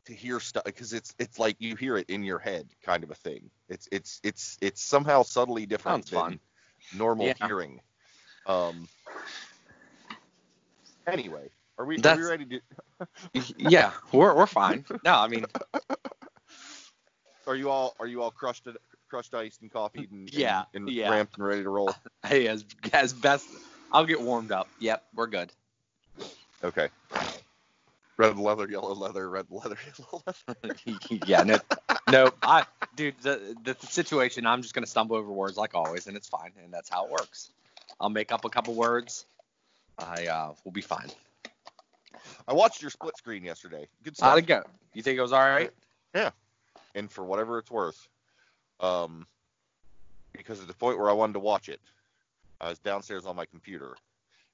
to 0.07 0.15
hear 0.15 0.41
stuff 0.41 0.65
because 0.65 0.93
it's 0.93 1.15
it's 1.19 1.39
like 1.39 1.57
you 1.59 1.75
hear 1.77 1.97
it 1.97 2.09
in 2.11 2.23
your 2.23 2.39
head 2.39 2.69
kind 2.83 3.03
of 3.05 3.11
a 3.11 3.15
thing 3.15 3.51
it's 3.69 3.89
it's 3.93 4.21
it's 4.23 4.59
it's 4.61 4.83
somehow 4.83 5.23
subtly 5.23 5.67
different 5.67 6.07
Sounds 6.07 6.11
than 6.11 6.21
fun. 6.21 6.41
Normal 6.93 7.27
Yeah. 7.27 7.47
hearing 7.47 7.81
um 8.47 8.89
anyway 11.07 11.49
are 11.79 11.85
we 11.85 11.97
are 12.05 12.17
we 12.17 12.23
ready 12.23 12.45
to 12.45 12.61
yeah. 13.59 13.91
We're 14.13 14.35
we're 14.35 14.47
fine. 14.47 14.85
No, 15.05 15.15
I 15.15 15.27
mean, 15.29 15.45
are 17.47 17.57
you 17.57 17.71
all 17.71 17.95
are 17.99 18.07
you 18.07 18.23
all 18.23 18.31
crushed 18.31 18.69
crushed 19.09 19.35
iced 19.35 19.63
and 19.63 19.71
coffee 19.71 20.09
and, 20.11 20.29
Yeah, 20.33 20.65
and, 20.75 20.89
and 20.89 20.97
yeah. 20.97 21.11
ramped 21.11 21.37
and 21.37 21.47
ready 21.47 21.63
to 21.63 21.71
roll 21.71 21.95
hey, 22.27 22.49
as 22.49 22.65
as 22.93 23.13
best, 23.13 23.49
I'll 23.93 24.07
get 24.07 24.21
warmed 24.21 24.53
up. 24.53 24.69
Yep, 24.81 25.03
we're 25.15 25.27
good. 25.27 25.53
okay 26.63 26.89
Red 28.17 28.39
leather, 28.39 28.69
yellow 28.69 28.95
leather, 28.95 29.29
red 29.29 29.47
leather, 29.51 29.77
yellow 29.99 30.23
leather. 30.27 30.77
yeah, 31.27 31.43
no, 31.43 31.59
no, 32.11 32.31
I, 32.43 32.65
dude, 32.95 33.15
the, 33.23 33.57
the 33.65 33.77
situation, 33.87 34.47
I'm 34.47 34.63
just 34.63 34.75
gonna 34.75 34.87
stumble 34.87 35.17
over 35.17 35.33
words 35.33 35.57
like 35.57 35.75
always, 35.75 36.07
and 36.07 36.17
it's 36.17 36.29
fine, 36.29 36.53
and 36.63 36.73
that's 36.73 36.89
how 36.89 37.07
it 37.07 37.11
works. 37.11 37.51
I'll 38.01 38.11
make 38.11 38.33
up 38.33 38.45
a 38.45 38.51
couple 38.51 38.75
words. 38.75 39.27
I 39.99 40.27
uh, 40.27 40.55
will 40.65 40.73
be 40.73 40.81
fine. 40.81 41.09
I 42.47 42.53
watched 42.53 42.83
your 42.83 42.91
split 42.91 43.17
screen 43.17 43.45
yesterday. 43.45 43.87
Good 44.03 44.17
stuff. 44.17 44.31
How'd 44.31 44.39
it 44.39 44.47
go? 44.47 44.63
You 44.93 45.03
think 45.03 45.19
it 45.19 45.23
was 45.23 45.33
all 45.33 45.41
right? 45.41 45.71
Yeah. 46.15 46.31
And 46.95 47.11
for 47.11 47.25
whatever 47.25 47.59
it's 47.59 47.71
worth, 47.71 48.09
um, 48.81 49.27
because 50.33 50.61
at 50.61 50.69
the 50.69 50.75
point 50.75 50.99
where 50.99 51.11
I 51.11 51.13
wanted 51.13 51.35
to 51.35 51.41
watch 51.41 51.69
it, 51.69 51.81
I 52.61 52.69
was 52.69 52.79
downstairs 52.79 53.27
on 53.27 53.37
my 53.37 53.47
computer, 53.47 53.97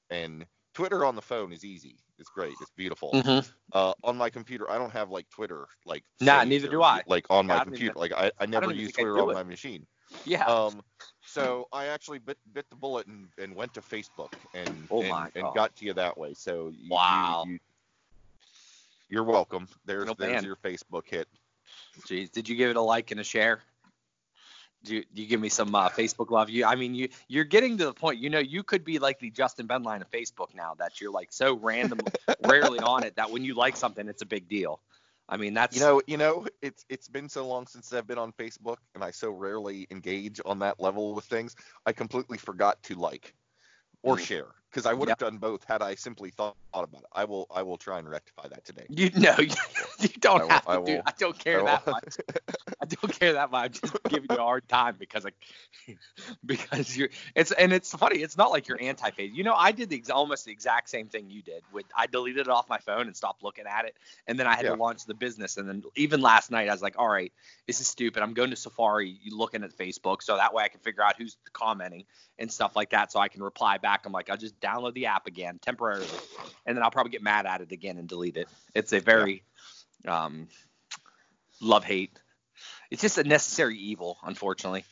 and 0.09 0.47
Twitter 0.75 1.05
on 1.05 1.17
the 1.17 1.23
phone 1.23 1.53
is 1.53 1.65
easy. 1.65 1.97
It's 2.21 2.29
great. 2.31 2.53
It's 2.61 2.71
beautiful. 2.77 3.11
Mm-hmm. 3.13 3.51
Uh, 3.73 3.93
on 4.05 4.17
my 4.17 4.29
computer, 4.31 4.71
I 4.71 4.77
don't 4.79 4.93
have 4.93 5.11
like 5.11 5.29
Twitter 5.31 5.67
like. 5.87 6.05
Nah, 6.21 6.45
neither 6.45 6.69
or, 6.69 6.71
do 6.71 6.83
I. 6.83 7.03
Like 7.07 7.27
on 7.31 7.47
my 7.47 7.65
computer, 7.65 7.85
even- 7.87 8.01
like 8.01 8.13
I, 8.13 8.31
I 8.39 8.47
never 8.47 8.67
even 8.67 8.77
use 8.77 8.93
Twitter 8.93 9.19
on 9.19 9.31
it. 9.31 9.35
my 9.35 9.43
machine. 9.43 9.87
Yeah. 10.25 10.45
Um, 10.45 10.83
so 11.25 11.67
I 11.73 11.87
actually 11.87 12.19
bit 12.19 12.37
bit 12.53 12.69
the 12.69 12.77
bullet 12.77 13.07
and, 13.07 13.29
and 13.39 13.55
went 13.55 13.73
to 13.75 13.81
Facebook 13.81 14.33
and 14.55 14.87
Oh 14.91 15.03
and, 15.03 15.31
and 15.35 15.55
got 15.55 15.75
to 15.77 15.87
you 15.87 15.95
that 15.95 16.19
way. 16.19 16.35
So 16.35 16.69
you, 16.69 16.79
you- 16.83 16.91
Wow. 16.91 17.45
you, 17.47 17.59
you're 19.09 19.25
welcome. 19.25 19.67
There's 19.87 20.07
No 20.07 20.15
there's 20.19 20.45
your 20.45 20.57
Facebook 20.57 21.07
hit. 21.07 21.27
Jeez, 22.07 22.31
did 22.31 22.49
you 22.49 22.57
give 22.57 22.71
it 22.71 22.77
a 22.77 22.81
like 22.83 23.11
and 23.13 23.21
a 23.21 23.25
share? 23.25 23.61
Do 24.83 24.97
you, 24.97 25.05
do 25.15 25.23
you 25.23 25.29
give 25.29 25.41
me 25.41 25.49
some 25.51 25.75
uh, 25.75 25.89
Facebook 25.91 26.31
love? 26.31 26.49
You, 26.49 26.65
I 26.65 26.75
mean, 26.75 26.95
you 26.95 27.09
you're 27.29 27.45
getting 27.45 27.77
to 27.79 27.85
the 27.85 27.93
point. 27.93 28.19
You 28.19 28.31
know, 28.31 28.39
you 28.39 28.63
could 28.63 28.85
be 28.85 28.99
like 28.99 29.19
the 29.19 29.31
Justin 29.31 29.69
Benline 29.69 30.01
of 30.01 30.11
Facebook 30.11 30.55
now. 30.55 30.75
That 30.79 31.01
you're 31.01 31.13
like 31.13 31.33
so 31.33 31.55
random, 31.57 32.01
rarely 32.43 32.81
on 32.81 33.05
it 33.05 33.17
that 33.17 33.31
when 33.31 33.45
you 33.45 33.55
like 33.55 33.77
something, 33.77 34.09
it's 34.09 34.23
a 34.23 34.27
big 34.27 34.49
deal. 34.49 34.81
I 35.29 35.37
mean, 35.37 35.55
that's 35.55 35.77
You 35.77 35.83
know, 35.83 36.03
you 36.07 36.17
know, 36.17 36.47
it's 36.63 36.85
it's 36.89 37.09
been 37.09 37.29
so 37.29 37.47
long 37.47 37.67
since 37.67 37.93
I've 37.93 38.07
been 38.07 38.19
on 38.19 38.33
Facebook, 38.33 38.79
and 38.95 39.05
I 39.05 39.11
so 39.11 39.31
rarely 39.31 39.87
engage 39.91 40.41
on 40.45 40.59
that 40.61 40.81
level 40.81 41.15
with 41.15 41.25
things. 41.27 41.55
I 41.87 41.93
completely 41.93 42.39
forgot 42.39 42.83
to 42.85 42.95
like 42.95 43.35
or 44.03 44.17
Mm. 44.17 44.21
share 44.21 44.47
because 44.71 44.87
I 44.87 44.93
would 44.95 45.09
have 45.09 45.19
done 45.19 45.39
both 45.39 45.65
had 45.65 45.83
I 45.83 45.95
simply 45.95 46.31
thought 46.31 46.57
about 46.73 47.01
it. 47.01 47.07
I 47.13 47.25
will 47.25 47.47
I 47.55 47.63
will 47.63 47.77
try 47.77 47.99
and 47.99 48.09
rectify 48.09 48.49
that 48.49 48.65
today. 48.65 48.87
you 48.89 49.11
know 49.11 49.37
you, 50.09 50.09
don't 50.21 50.41
I 50.41 50.45
will- 50.45 50.51
have 50.51 50.65
to 50.65 50.71
I 50.71 50.83
do. 50.85 51.03
I 51.07 51.13
don't 51.19 51.39
care 51.39 51.61
I 51.63 51.65
that 51.65 51.87
much. 51.87 52.17
I 52.83 52.87
don't 52.87 53.13
care 53.21 53.33
that 53.35 53.51
much. 53.51 53.81
I'm 53.83 53.91
just 53.91 54.03
giving 54.09 54.27
you 54.31 54.37
a 54.37 54.41
hard 54.41 54.69
time 54.69 54.97
because 54.99 55.25
like 55.25 55.35
because 56.45 56.97
you're 56.97 57.09
it's 57.35 57.53
and 57.53 57.73
it's 57.73 57.95
funny. 57.95 58.19
It's 58.19 58.37
not 58.37 58.51
like 58.51 58.69
you're 58.69 58.81
anti-face. 58.81 59.33
You 59.35 59.45
know, 59.45 59.55
I 59.55 59.73
did 59.73 59.91
the 59.91 59.97
ex- 59.97 60.11
almost 60.11 60.45
the 60.45 60.53
exact 60.53 60.89
same 60.91 61.09
thing 61.09 61.31
you 61.31 61.43
did. 61.43 61.63
With 61.73 61.87
I 61.97 62.07
deleted 62.07 62.43
it 62.43 62.49
off 62.49 62.69
my 62.69 62.79
phone 62.79 63.07
and 63.07 63.17
stopped 63.17 63.43
looking 63.43 63.67
at 63.67 63.85
it, 63.85 63.95
and 64.27 64.39
then 64.39 64.47
I 64.47 64.55
had 64.55 64.65
Yeah. 64.65 64.71
to 64.75 64.77
launch 64.77 65.05
the 65.07 65.15
business. 65.15 65.57
And 65.57 65.69
then 65.69 65.83
even 65.97 66.21
last 66.21 66.51
night, 66.51 66.69
I 66.69 66.73
was 66.73 66.83
like, 66.83 66.99
all 66.99 67.09
right, 67.09 67.33
this 67.67 67.81
is 67.81 67.89
stupid. 67.89 68.23
I'm 68.23 68.35
going 68.35 68.51
to 68.51 68.57
Safari, 68.57 69.19
looking 69.31 69.63
at 69.65 69.77
Facebook, 69.77 70.23
so 70.23 70.37
that 70.37 70.55
way 70.55 70.65
I 70.65 70.69
can 70.69 70.81
figure 70.81 71.03
out 71.03 71.17
who's 71.17 71.37
commenting 71.53 72.05
and 72.39 72.51
stuff 72.51 72.77
like 72.77 72.91
that, 72.91 73.13
so 73.13 73.21
I 73.21 73.29
can 73.29 73.43
reply 73.43 73.79
back. 73.79 74.07
I'm 74.07 74.13
like, 74.13 74.31
I'll 74.31 74.37
just 74.37 74.59
download 74.61 74.95
the 74.95 75.07
app 75.07 75.27
again 75.27 75.59
temporarily, 75.61 76.07
and 76.67 76.77
then 76.77 76.83
I'll 76.83 76.91
probably 76.91 77.11
get 77.13 77.23
mad 77.23 77.47
at 77.47 77.61
it 77.61 77.73
again 77.73 77.99
and 77.99 78.09
delete 78.09 78.37
it. 78.37 78.49
It's 78.75 78.93
a 78.93 79.01
very 79.01 79.43
um, 80.07 80.49
love 81.61 81.85
hate. 81.85 82.19
It's 82.91 83.03
just 83.03 83.19
a 83.19 83.25
necessary 83.25 83.79
evil, 83.79 84.19
unfortunately. 84.23 84.85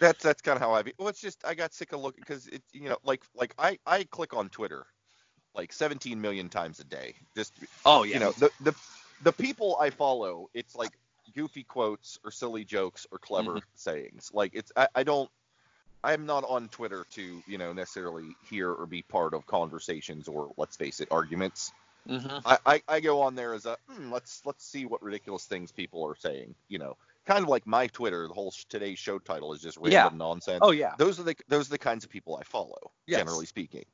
That's 0.00 0.22
that's 0.22 0.42
kind 0.42 0.56
of 0.56 0.62
how 0.62 0.72
I. 0.74 0.82
Be. 0.82 0.92
Well, 0.98 1.08
it's 1.08 1.20
just 1.20 1.44
I 1.46 1.54
got 1.54 1.72
sick 1.72 1.92
of 1.92 2.00
looking 2.00 2.20
because 2.20 2.46
it 2.48 2.62
you 2.72 2.88
know 2.88 2.98
like 3.04 3.22
like 3.34 3.54
I 3.58 3.78
I 3.86 4.04
click 4.04 4.34
on 4.34 4.50
Twitter 4.50 4.86
like 5.54 5.72
17 5.72 6.20
million 6.20 6.48
times 6.50 6.80
a 6.80 6.84
day. 6.84 7.14
Just 7.34 7.52
Oh 7.84 8.02
yeah. 8.04 8.14
you 8.14 8.20
know 8.20 8.32
the 8.32 8.50
the 8.60 8.74
the 9.22 9.32
people 9.32 9.76
I 9.80 9.90
follow, 9.90 10.48
it's 10.54 10.74
like 10.74 10.92
goofy 11.34 11.64
quotes 11.64 12.18
or 12.24 12.30
silly 12.30 12.64
jokes 12.64 13.06
or 13.10 13.18
clever 13.18 13.52
Mm-hmm. 13.52 13.58
sayings. 13.74 14.30
Like 14.34 14.52
it's 14.54 14.70
I, 14.76 14.88
I 14.94 15.02
don't 15.02 15.30
I'm 16.04 16.26
not 16.26 16.44
on 16.44 16.68
Twitter 16.68 17.06
to 17.12 17.42
you 17.46 17.58
know 17.58 17.72
necessarily 17.72 18.36
hear 18.50 18.70
or 18.70 18.86
be 18.86 19.02
part 19.02 19.32
of 19.34 19.46
conversations 19.46 20.28
or 20.28 20.52
let's 20.58 20.76
face 20.76 21.00
it 21.00 21.08
arguments. 21.10 21.72
Hmm 22.08 22.38
I, 22.44 22.58
I, 22.66 22.82
I 22.88 23.00
go 23.00 23.22
on 23.22 23.36
there 23.36 23.54
as 23.54 23.66
a 23.66 23.78
hmm, 23.88 24.12
let's 24.12 24.42
let's 24.46 24.66
see 24.66 24.86
what 24.86 25.02
ridiculous 25.02 25.46
things 25.46 25.72
people 25.72 26.04
are 26.06 26.16
saying. 26.16 26.56
You 26.68 26.78
know, 26.80 26.96
kind 27.26 27.44
of 27.44 27.50
like 27.50 27.66
my 27.66 27.88
Twitter. 27.88 28.28
The 28.28 28.34
whole 28.34 28.52
sh- 28.52 28.66
today's 28.70 28.98
show 29.00 29.20
title 29.20 29.54
is 29.54 29.62
just 29.62 29.78
random 29.78 30.12
Yeah. 30.12 30.12
nonsense 30.18 30.62
Oh 30.62 30.72
yeah. 30.72 30.96
those 30.96 31.20
are 31.20 31.24
the 31.24 31.36
those 31.48 31.68
are 31.68 31.72
the 31.72 31.78
kinds 31.78 32.04
of 32.04 32.10
people 32.10 32.36
I 32.38 32.44
follow, 32.44 32.92
Yes. 33.06 33.34
generally 33.34 33.46
speaking. 33.46 33.84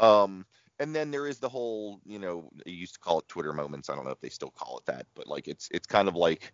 Um, 0.00 0.46
and 0.80 0.94
then 0.94 1.10
there 1.10 1.26
is 1.28 1.40
the 1.40 1.48
whole, 1.48 2.00
you 2.06 2.18
know, 2.18 2.50
they 2.64 2.72
used 2.72 2.94
to 2.94 3.00
call 3.00 3.20
it 3.20 3.28
Twitter 3.28 3.52
moments. 3.54 3.90
I 3.90 3.96
don't 3.96 4.04
know 4.06 4.12
if 4.12 4.20
they 4.20 4.30
still 4.30 4.50
call 4.52 4.78
it 4.78 4.86
that, 4.86 5.06
but 5.14 5.26
like 5.28 5.48
it's 5.48 5.68
it's 5.72 5.86
kind 5.86 6.08
of 6.08 6.16
like 6.16 6.52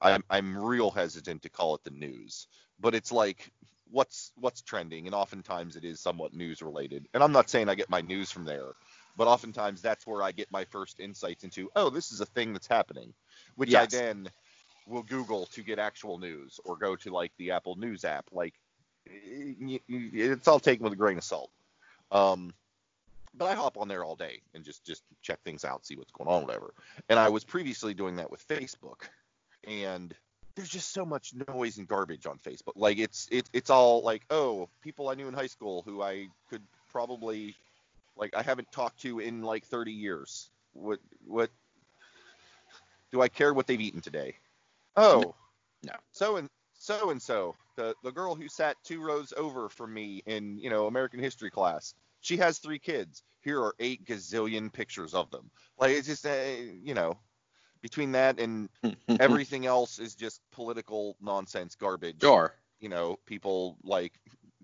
I'm 0.00 0.24
I'm 0.30 0.58
real 0.58 0.90
hesitant 0.90 1.42
to 1.42 1.50
call 1.50 1.74
it 1.76 1.84
the 1.84 1.90
news, 1.90 2.48
but 2.80 2.94
it's 2.94 3.12
like 3.12 3.52
what's 3.90 4.32
what's 4.36 4.62
trending, 4.62 5.06
and 5.06 5.14
oftentimes 5.14 5.76
it 5.76 5.84
is 5.84 6.00
somewhat 6.00 6.34
news 6.34 6.62
related. 6.62 7.08
And 7.14 7.22
I'm 7.24 7.32
not 7.32 7.50
saying 7.50 7.68
I 7.68 7.74
get 7.76 7.90
my 7.90 8.02
news 8.02 8.30
from 8.30 8.44
there, 8.44 8.72
but 9.16 9.26
oftentimes 9.26 9.82
that's 9.82 10.06
where 10.06 10.22
I 10.22 10.32
get 10.32 10.50
my 10.50 10.64
first 10.64 11.00
insights 11.00 11.44
into, 11.44 11.70
oh, 11.74 11.90
this 11.90 12.12
is 12.12 12.20
a 12.20 12.26
thing 12.26 12.52
that's 12.52 12.66
happening, 12.66 13.14
which 13.54 13.74
I 13.74 13.86
then 13.86 14.28
will 14.86 15.02
Google 15.02 15.46
to 15.46 15.62
get 15.62 15.78
actual 15.78 16.18
news 16.18 16.60
or 16.64 16.76
go 16.76 16.96
to 16.96 17.10
like 17.10 17.32
the 17.38 17.52
Apple 17.52 17.76
News 17.76 18.04
app. 18.04 18.26
Like 18.32 18.54
it's 19.06 20.48
all 20.48 20.60
taken 20.60 20.84
with 20.84 20.92
a 20.92 20.96
grain 20.96 21.18
of 21.18 21.24
salt. 21.24 21.50
Um, 22.12 22.52
but 23.34 23.46
I 23.46 23.54
hop 23.54 23.76
on 23.76 23.88
there 23.88 24.04
all 24.04 24.16
day 24.16 24.40
and 24.54 24.64
just 24.64 24.84
just 24.84 25.02
check 25.22 25.40
things 25.42 25.64
out, 25.64 25.84
see 25.84 25.96
what's 25.96 26.12
going 26.12 26.28
on, 26.28 26.46
whatever. 26.46 26.72
And 27.08 27.18
I 27.18 27.28
was 27.28 27.44
previously 27.44 27.94
doing 27.94 28.16
that 28.16 28.30
with 28.30 28.46
Facebook, 28.46 29.08
and 29.66 30.14
there's 30.54 30.70
just 30.70 30.92
so 30.92 31.04
much 31.04 31.34
noise 31.48 31.76
and 31.76 31.86
garbage 31.86 32.26
on 32.26 32.38
Facebook. 32.38 32.72
Like 32.76 32.98
it's 32.98 33.28
it, 33.30 33.48
it's 33.52 33.70
all 33.70 34.02
like, 34.02 34.24
oh, 34.30 34.68
people 34.82 35.08
I 35.08 35.14
knew 35.14 35.28
in 35.28 35.34
high 35.34 35.48
school 35.48 35.82
who 35.82 36.02
I 36.02 36.28
could 36.48 36.62
probably 36.90 37.54
like 38.16 38.34
I 38.34 38.42
haven't 38.42 38.70
talked 38.72 39.00
to 39.02 39.20
in 39.20 39.42
like 39.42 39.64
30 39.66 39.92
years. 39.92 40.50
What 40.72 40.98
what 41.26 41.50
do 43.12 43.22
I 43.22 43.28
care 43.28 43.54
what 43.54 43.66
they've 43.66 43.80
eaten 43.80 44.00
today? 44.00 44.36
Oh, 44.96 45.34
No. 45.84 45.92
So 46.12 46.36
and 46.36 46.48
so 46.78 47.10
and 47.10 47.20
so, 47.20 47.54
the 47.76 47.94
the 48.02 48.12
girl 48.12 48.34
who 48.34 48.48
sat 48.48 48.76
two 48.84 49.00
rows 49.02 49.32
over 49.36 49.68
from 49.68 49.92
me 49.92 50.22
in 50.26 50.58
you 50.58 50.70
know 50.70 50.86
American 50.86 51.20
history 51.20 51.50
class, 51.50 51.94
she 52.20 52.36
has 52.38 52.58
three 52.58 52.78
kids. 52.78 53.22
Here 53.42 53.60
are 53.60 53.74
eight 53.78 54.04
gazillion 54.04 54.72
pictures 54.72 55.14
of 55.14 55.30
them. 55.30 55.50
Like 55.78 55.92
it's 55.92 56.06
just 56.06 56.26
uh, 56.26 56.32
you 56.82 56.94
know, 56.94 57.18
between 57.82 58.12
that 58.12 58.40
and 58.40 58.68
everything 59.20 59.66
else 59.66 59.98
is 59.98 60.14
just 60.14 60.40
political 60.52 61.16
nonsense 61.20 61.74
garbage. 61.74 62.20
sure. 62.20 62.54
You 62.80 62.90
know, 62.90 63.18
people 63.24 63.78
like 63.82 64.12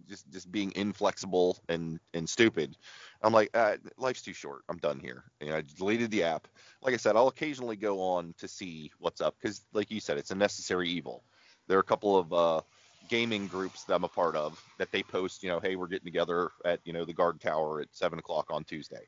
just 0.08 0.30
just 0.30 0.50
being 0.50 0.72
inflexible 0.76 1.58
and 1.68 2.00
and 2.14 2.28
stupid. 2.28 2.76
I'm 3.22 3.32
like, 3.32 3.50
uh, 3.54 3.76
life's 3.96 4.22
too 4.22 4.32
short. 4.32 4.62
I'm 4.68 4.78
done 4.78 4.98
here. 4.98 5.24
And 5.40 5.52
I 5.52 5.62
deleted 5.76 6.10
the 6.10 6.24
app. 6.24 6.48
Like 6.82 6.94
I 6.94 6.96
said, 6.96 7.16
I'll 7.16 7.28
occasionally 7.28 7.76
go 7.76 8.00
on 8.00 8.34
to 8.38 8.48
see 8.48 8.90
what's 8.98 9.20
up 9.20 9.36
because, 9.40 9.62
like 9.72 9.90
you 9.90 10.00
said, 10.00 10.18
it's 10.18 10.30
a 10.30 10.34
necessary 10.34 10.88
evil. 10.88 11.24
There 11.68 11.76
are 11.76 11.80
a 11.80 11.84
couple 11.84 12.16
of 12.16 12.32
uh, 12.32 12.60
gaming 13.08 13.46
groups 13.46 13.84
that 13.84 13.94
I'm 13.94 14.04
a 14.04 14.08
part 14.08 14.36
of 14.36 14.60
that 14.78 14.90
they 14.90 15.02
post, 15.02 15.42
you 15.42 15.48
know, 15.48 15.60
hey, 15.60 15.76
we're 15.76 15.86
getting 15.86 16.06
together 16.06 16.50
at 16.64 16.80
you 16.84 16.92
know 16.92 17.04
the 17.04 17.12
guard 17.12 17.40
tower 17.40 17.80
at 17.80 17.88
seven 17.92 18.18
o'clock 18.18 18.46
on 18.50 18.64
Tuesday. 18.64 19.06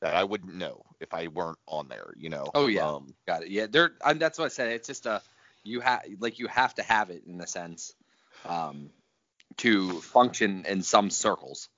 That 0.00 0.14
I 0.14 0.24
wouldn't 0.24 0.54
know 0.54 0.82
if 1.00 1.14
I 1.14 1.28
weren't 1.28 1.58
on 1.68 1.88
there. 1.88 2.12
You 2.16 2.28
know. 2.28 2.50
Oh, 2.54 2.66
yeah. 2.66 2.88
Um, 2.88 3.14
Got 3.26 3.44
it. 3.44 3.50
Yeah. 3.50 3.66
There. 3.66 3.92
That's 4.16 4.38
what 4.38 4.46
I 4.46 4.48
said. 4.48 4.70
It's 4.70 4.88
just 4.88 5.06
a 5.06 5.22
you 5.64 5.80
have 5.80 6.02
like 6.18 6.38
you 6.38 6.46
have 6.48 6.74
to 6.74 6.82
have 6.82 7.10
it 7.10 7.22
in 7.26 7.40
a 7.40 7.46
sense, 7.46 7.94
um, 8.44 8.90
to 9.58 10.00
function 10.00 10.64
in 10.66 10.82
some 10.82 11.10
circles. 11.10 11.68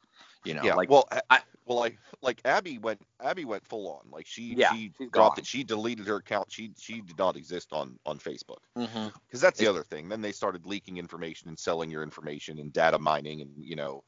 You 0.44 0.54
know. 0.54 0.62
yeah. 0.62 0.74
Like 0.74 0.90
well, 0.90 1.08
I, 1.30 1.40
well, 1.64 1.78
like 1.78 1.96
like 2.20 2.40
Abby 2.44 2.76
went 2.78 3.00
Abby 3.22 3.44
went 3.46 3.66
full 3.66 3.88
on. 3.88 4.10
Like 4.10 4.26
she 4.26 4.54
Yeah, 4.56 4.72
she 4.72 4.92
dropped 5.12 5.36
gone. 5.36 5.38
it. 5.38 5.46
She 5.46 5.64
deleted 5.64 6.06
her 6.06 6.16
account. 6.16 6.52
She 6.52 6.72
she 6.78 7.00
did 7.00 7.16
not 7.16 7.36
exist 7.36 7.72
on 7.72 7.98
on 8.04 8.18
Facebook. 8.18 8.58
Mm-hmm. 8.76 9.08
because 9.26 9.40
that's 9.40 9.58
the 9.58 9.64
It- 9.66 9.70
other 9.70 9.84
thing. 9.84 10.08
Then 10.08 10.20
they 10.20 10.32
started 10.32 10.66
leaking 10.66 10.98
information 10.98 11.48
and 11.48 11.58
selling 11.58 11.90
your 11.90 12.02
information 12.02 12.58
and 12.58 12.72
data 12.72 12.98
mining 12.98 13.40
and 13.40 13.50
you 13.56 13.76
know 13.76 14.04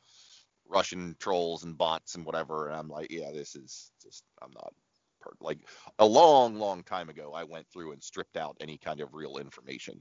Russian 0.68 1.16
trolls 1.18 1.64
and 1.64 1.78
bots 1.78 2.16
and 2.16 2.26
whatever. 2.26 2.66
And 2.68 2.76
I'm 2.76 2.88
like, 2.88 3.10
yeah, 3.10 3.30
this 3.32 3.54
is 3.56 3.90
just 4.02 4.24
I'm 4.42 4.50
not 4.52 4.72
like 5.40 5.58
a 5.98 6.06
long, 6.06 6.56
long 6.56 6.82
time 6.84 7.08
ago. 7.08 7.32
I 7.34 7.44
went 7.44 7.66
through 7.72 7.92
and 7.92 8.02
stripped 8.02 8.36
out 8.36 8.56
any 8.60 8.78
kind 8.78 9.00
of 9.00 9.12
real 9.14 9.38
information 9.38 10.00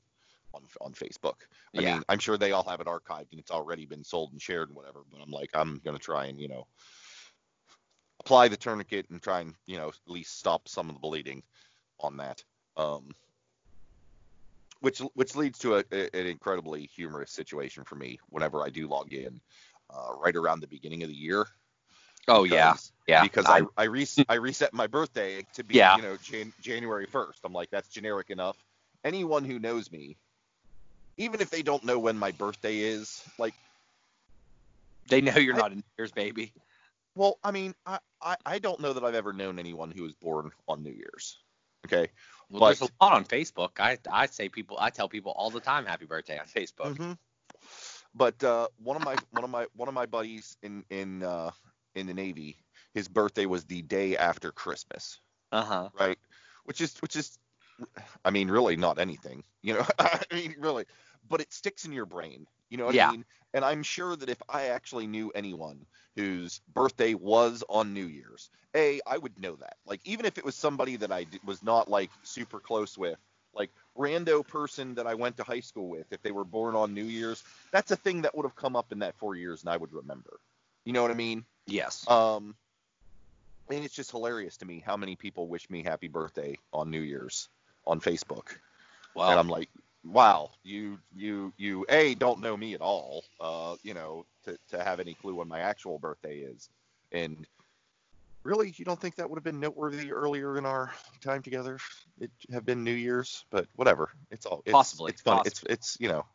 on 0.56 0.64
on 0.82 0.94
Facebook. 0.94 1.36
I 1.78 1.82
Yeah. 1.82 1.94
mean, 1.96 2.04
I'm 2.10 2.20
sure 2.20 2.38
they 2.38 2.52
all 2.54 2.64
have 2.64 2.80
it 2.82 2.88
archived 2.88 3.32
and 3.32 3.40
it's 3.40 3.52
already 3.52 3.86
been 3.86 4.04
sold 4.04 4.32
and 4.32 4.42
shared 4.42 4.70
and 4.70 4.76
whatever. 4.76 5.02
But 5.12 5.22
I'm 5.22 5.32
like, 5.32 5.50
I'm 5.54 5.80
gonna 5.84 6.00
try 6.00 6.26
and 6.26 6.40
you 6.40 6.48
know 6.48 6.68
apply 8.22 8.48
the 8.48 8.58
tourniquet 8.58 9.08
and 9.10 9.22
try 9.22 9.42
and 9.42 9.54
you 9.66 9.78
know 9.78 9.90
at 9.90 9.96
least 10.08 10.40
stop 10.40 10.68
some 10.68 10.90
of 10.90 10.96
the 10.96 11.00
bleeding 11.02 11.44
on 12.00 12.18
that. 12.18 12.44
Um, 12.78 13.10
which 14.82 15.00
which 15.14 15.36
leads 15.36 15.60
to 15.60 15.78
a, 15.78 15.84
a- 15.92 16.16
an 16.16 16.28
incredibly 16.28 16.86
humorous 16.88 17.32
situation 17.32 17.84
for 17.84 17.96
me 17.96 18.20
whenever 18.30 18.64
I 18.64 18.70
do 18.70 18.88
log 18.88 19.14
in, 19.14 19.40
uh, 19.90 20.14
right 20.18 20.36
around 20.36 20.60
the 20.62 20.68
beginning 20.68 21.04
of 21.04 21.10
the 21.10 21.16
year. 21.16 21.46
Oh 22.28 22.44
yeah, 22.44 22.72
because- 22.72 22.92
yeah. 23.08 23.24
because 23.24 23.46
I 23.46 23.62
I, 23.78 23.84
res- 23.86 24.18
I 24.30 24.36
reset 24.36 24.74
my 24.74 24.88
birthday 24.88 25.46
to 25.54 25.64
be 25.64 25.76
Yeah. 25.76 25.96
you 25.98 26.02
know 26.04 26.18
Jan- 26.18 26.54
January 26.62 27.08
1st. 27.08 27.40
I'm 27.44 27.54
like 27.54 27.70
that's 27.72 27.88
generic 27.88 28.30
enough. 28.30 28.58
Anyone 29.04 29.44
who 29.46 29.60
knows 29.60 29.92
me, 29.92 30.18
even 31.18 31.42
if 31.42 31.50
they 31.50 31.62
don't 31.62 31.84
know 31.84 32.00
when 32.00 32.18
my 32.18 32.32
birthday 32.32 32.80
is, 32.80 33.24
like, 33.38 33.54
they 35.10 35.22
know 35.22 35.36
you're 35.38 35.56
I- 35.56 35.58
not 35.58 35.72
a 35.72 35.76
New 35.76 35.84
Year's 35.98 36.12
baby. 36.12 36.54
well, 37.16 37.38
I 37.44 37.52
mean, 37.52 37.74
I, 37.86 38.00
I 38.22 38.36
I 38.46 38.60
don't 38.60 38.80
know 38.80 38.94
that 38.94 39.04
I've 39.04 39.16
ever 39.16 39.34
known 39.34 39.60
anyone 39.60 39.92
who 39.92 40.04
was 40.04 40.14
born 40.14 40.52
on 40.68 40.84
New 40.84 40.92
Year's. 40.92 41.40
Okay. 41.86 42.10
Well, 42.50 42.60
But- 42.60 42.78
there's 42.78 42.90
a 42.90 43.04
lot 43.04 43.14
on 43.14 43.26
Facebook. 43.26 43.80
I 43.80 43.98
I 44.12 44.26
say 44.28 44.50
people, 44.50 44.78
I 44.80 44.90
tell 44.90 45.08
people 45.10 45.32
all 45.36 45.50
the 45.50 45.60
time, 45.60 45.86
happy 45.86 46.06
birthday 46.06 46.38
on 46.40 46.46
Facebook. 46.48 46.98
hmm 46.98 47.14
But 48.14 48.44
uh, 48.44 48.68
one 48.84 48.96
of 48.96 49.04
my 49.04 49.16
one 49.32 49.44
of 49.44 49.50
my 49.50 49.68
one 49.76 49.88
of 49.88 49.94
my 49.94 50.06
buddies 50.06 50.58
in 50.64 50.84
in 50.90 51.24
uh, 51.24 51.52
in 51.96 52.08
the 52.08 52.14
Navy, 52.14 52.58
his 52.94 53.08
birthday 53.08 53.46
was 53.46 53.66
the 53.66 53.82
day 53.82 54.18
after 54.18 54.52
Christmas. 54.52 55.20
Uh 55.52 55.64
huh. 55.64 55.90
right? 56.00 56.18
Which 56.66 56.82
is 56.82 56.98
which 57.02 57.16
is, 57.16 57.38
I 58.26 58.32
mean, 58.32 58.50
really 58.50 58.76
not 58.76 59.00
anything, 59.00 59.44
you 59.62 59.74
know. 59.76 59.86
I 60.00 60.22
mean, 60.34 60.56
really, 60.60 60.86
but 61.30 61.42
it 61.42 61.54
sticks 61.54 61.86
in 61.86 61.92
your 61.92 62.06
brain, 62.06 62.48
you 62.70 62.78
know 62.78 62.86
what 62.86 62.96
Yeah. 62.96 63.10
I 63.10 63.12
mean? 63.12 63.26
And 63.54 63.64
I'm 63.64 63.84
sure 63.84 64.16
that 64.16 64.30
if 64.30 64.42
I 64.50 64.66
actually 64.68 65.08
knew 65.08 65.32
anyone 65.34 65.86
whose 66.16 66.62
birthday 66.74 67.14
was 67.14 67.64
on 67.70 67.94
New 67.94 68.06
Year's, 68.06 68.50
a, 68.76 69.00
I 69.08 69.18
would 69.18 69.40
know 69.40 69.56
that. 69.56 69.78
Like, 69.86 70.02
even 70.04 70.26
if 70.26 70.38
it 70.38 70.46
was 70.46 70.56
somebody 70.56 70.98
that 70.98 71.12
I 71.12 71.26
was 71.46 71.64
not 71.64 71.90
like 71.90 72.12
super 72.24 72.60
close 72.60 72.98
with, 72.98 73.18
like 73.54 73.72
rando 73.98 74.46
person 74.46 74.96
that 74.96 75.08
I 75.08 75.14
went 75.14 75.38
to 75.38 75.44
high 75.44 75.62
school 75.62 75.88
with, 75.88 76.12
if 76.12 76.22
they 76.22 76.32
were 76.32 76.44
born 76.44 76.76
on 76.76 76.94
New 76.94 77.06
Year's, 77.06 77.44
that's 77.72 77.92
a 77.92 77.96
thing 77.96 78.24
that 78.24 78.36
would 78.36 78.44
have 78.44 78.56
come 78.56 78.76
up 78.76 78.92
in 78.92 79.00
that 79.00 79.16
four 79.16 79.36
years, 79.36 79.62
and 79.62 79.70
I 79.70 79.78
would 79.78 79.94
remember. 79.94 80.40
You 80.84 80.94
know 80.94 81.02
what 81.02 81.12
I 81.12 81.16
mean? 81.16 81.46
Yes. 81.66 82.10
Um, 82.10 82.56
and 83.70 83.84
it's 83.84 83.96
just 83.96 84.12
hilarious 84.12 84.58
to 84.58 84.66
me 84.66 84.84
how 84.86 84.98
many 84.98 85.16
people 85.16 85.48
wish 85.48 85.70
me 85.70 85.82
happy 85.84 86.08
birthday 86.08 86.58
on 86.74 86.92
New 86.92 87.02
Year's 87.02 87.48
on 87.88 88.00
Facebook, 88.00 88.58
Well, 89.14 89.30
and 89.30 89.40
I'm 89.40 89.48
like, 89.48 89.70
wow, 90.06 90.52
you 90.64 91.00
you 91.16 91.54
you 91.58 91.86
a 91.90 92.16
don't 92.16 92.40
know 92.42 92.56
me 92.56 92.74
at 92.74 92.82
all, 92.82 93.24
uh, 93.40 93.76
you 93.84 93.94
know, 93.94 94.26
to 94.46 94.58
to 94.70 94.84
have 94.84 95.00
any 95.00 95.14
clue 95.16 95.36
when 95.36 95.48
my 95.48 95.60
actual 95.60 96.00
birthday 96.00 96.38
is, 96.40 96.70
and 97.12 97.46
really, 98.44 98.74
you 98.78 98.86
don't 98.86 99.00
think 99.00 99.16
that 99.16 99.30
would 99.30 99.38
have 99.38 99.44
been 99.44 99.60
noteworthy 99.60 100.12
earlier 100.12 100.58
in 100.58 100.66
our 100.66 100.94
time 101.22 101.42
together? 101.42 101.80
It 102.20 102.32
have 102.52 102.66
been 102.66 102.84
New 102.84 102.94
Year's, 102.94 103.44
but 103.50 103.68
whatever, 103.76 104.12
it's 104.32 104.46
all 104.46 104.62
it's, 104.66 104.72
Possibly, 104.72 105.12
It's 105.12 105.22
fun. 105.22 105.38
possibly. 105.38 105.72
It's 105.74 105.80
it's 105.90 105.98
you 106.00 106.08
know, 106.10 106.26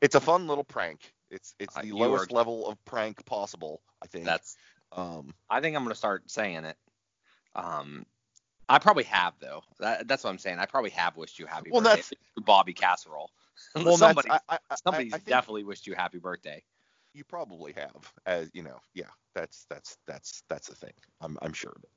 it's 0.00 0.14
a 0.14 0.20
fun 0.20 0.46
little 0.46 0.64
prank. 0.64 1.12
It's 1.30 1.54
it's 1.58 1.76
Uh, 1.76 1.82
the 1.82 1.88
you 1.88 1.96
lowest 1.96 2.32
are- 2.32 2.34
level 2.34 2.66
of 2.68 2.82
prank 2.84 3.24
possible, 3.26 3.82
I 4.02 4.06
think. 4.06 4.24
that's. 4.24 4.56
um. 4.92 5.34
I 5.50 5.60
think 5.60 5.76
I'm 5.76 5.82
gonna 5.82 5.94
start 5.94 6.30
saying 6.30 6.64
it. 6.64 6.76
Um, 7.54 8.04
I 8.68 8.78
probably 8.78 9.04
have 9.04 9.34
though. 9.40 9.62
That, 9.80 10.08
that's 10.08 10.24
what 10.24 10.30
I'm 10.30 10.38
saying. 10.38 10.58
I 10.58 10.66
probably 10.66 10.90
have 10.90 11.16
wished 11.16 11.38
you 11.38 11.46
happy 11.46 11.70
Well, 11.70 11.82
birthday 11.82 12.16
to 12.36 12.40
Bobby 12.42 12.72
Casserole. 12.72 13.30
Well, 13.74 13.96
somebody, 13.96 14.30
I, 14.30 14.40
I, 14.48 14.58
somebody's 14.84 15.14
I 15.14 15.18
definitely 15.18 15.64
wished 15.64 15.86
you 15.86 15.94
happy 15.94 16.18
birthday. 16.18 16.62
you 17.12 17.24
probably 17.24 17.72
have, 17.72 18.12
as 18.24 18.48
you 18.54 18.62
know. 18.62 18.78
Yeah, 18.94 19.10
that's 19.34 19.66
that's 19.68 19.98
that's 20.06 20.42
that's 20.48 20.68
the 20.68 20.76
thing. 20.76 20.92
I'm 21.20 21.36
I'm 21.42 21.52
sure. 21.52 21.72
of 21.74 21.82
it. 21.82 21.90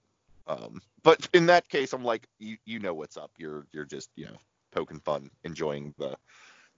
Um, 0.47 0.81
but 1.03 1.29
in 1.33 1.45
that 1.45 1.69
case, 1.69 1.93
I'm 1.93 2.03
like, 2.03 2.27
you 2.39 2.57
you 2.65 2.79
know 2.79 2.93
what's 2.93 3.15
up. 3.15 3.31
You're 3.37 3.67
you're 3.71 3.85
just 3.85 4.09
you 4.15 4.25
know 4.25 4.37
poking 4.71 4.99
fun, 4.99 5.29
enjoying 5.43 5.93
the 5.97 6.17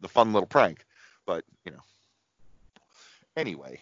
the 0.01 0.09
fun 0.09 0.33
little 0.33 0.47
prank. 0.47 0.85
But 1.25 1.45
you 1.65 1.71
know. 1.71 1.81
Anyway, 3.35 3.79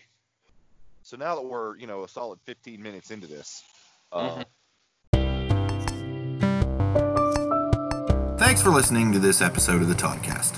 so 1.02 1.18
now 1.18 1.36
that 1.36 1.42
we're 1.42 1.78
you 1.78 1.88
know 1.88 2.04
a 2.04 2.08
solid 2.08 2.40
15 2.46 2.82
minutes 2.82 3.12
into 3.12 3.28
this, 3.28 3.64
uh, 4.12 4.44
Thanks 8.42 8.60
for 8.60 8.72
listening 8.72 9.12
to 9.12 9.20
this 9.20 9.40
episode 9.40 9.84
of 9.84 9.88
the 9.88 9.94
Toddcast. 9.94 10.58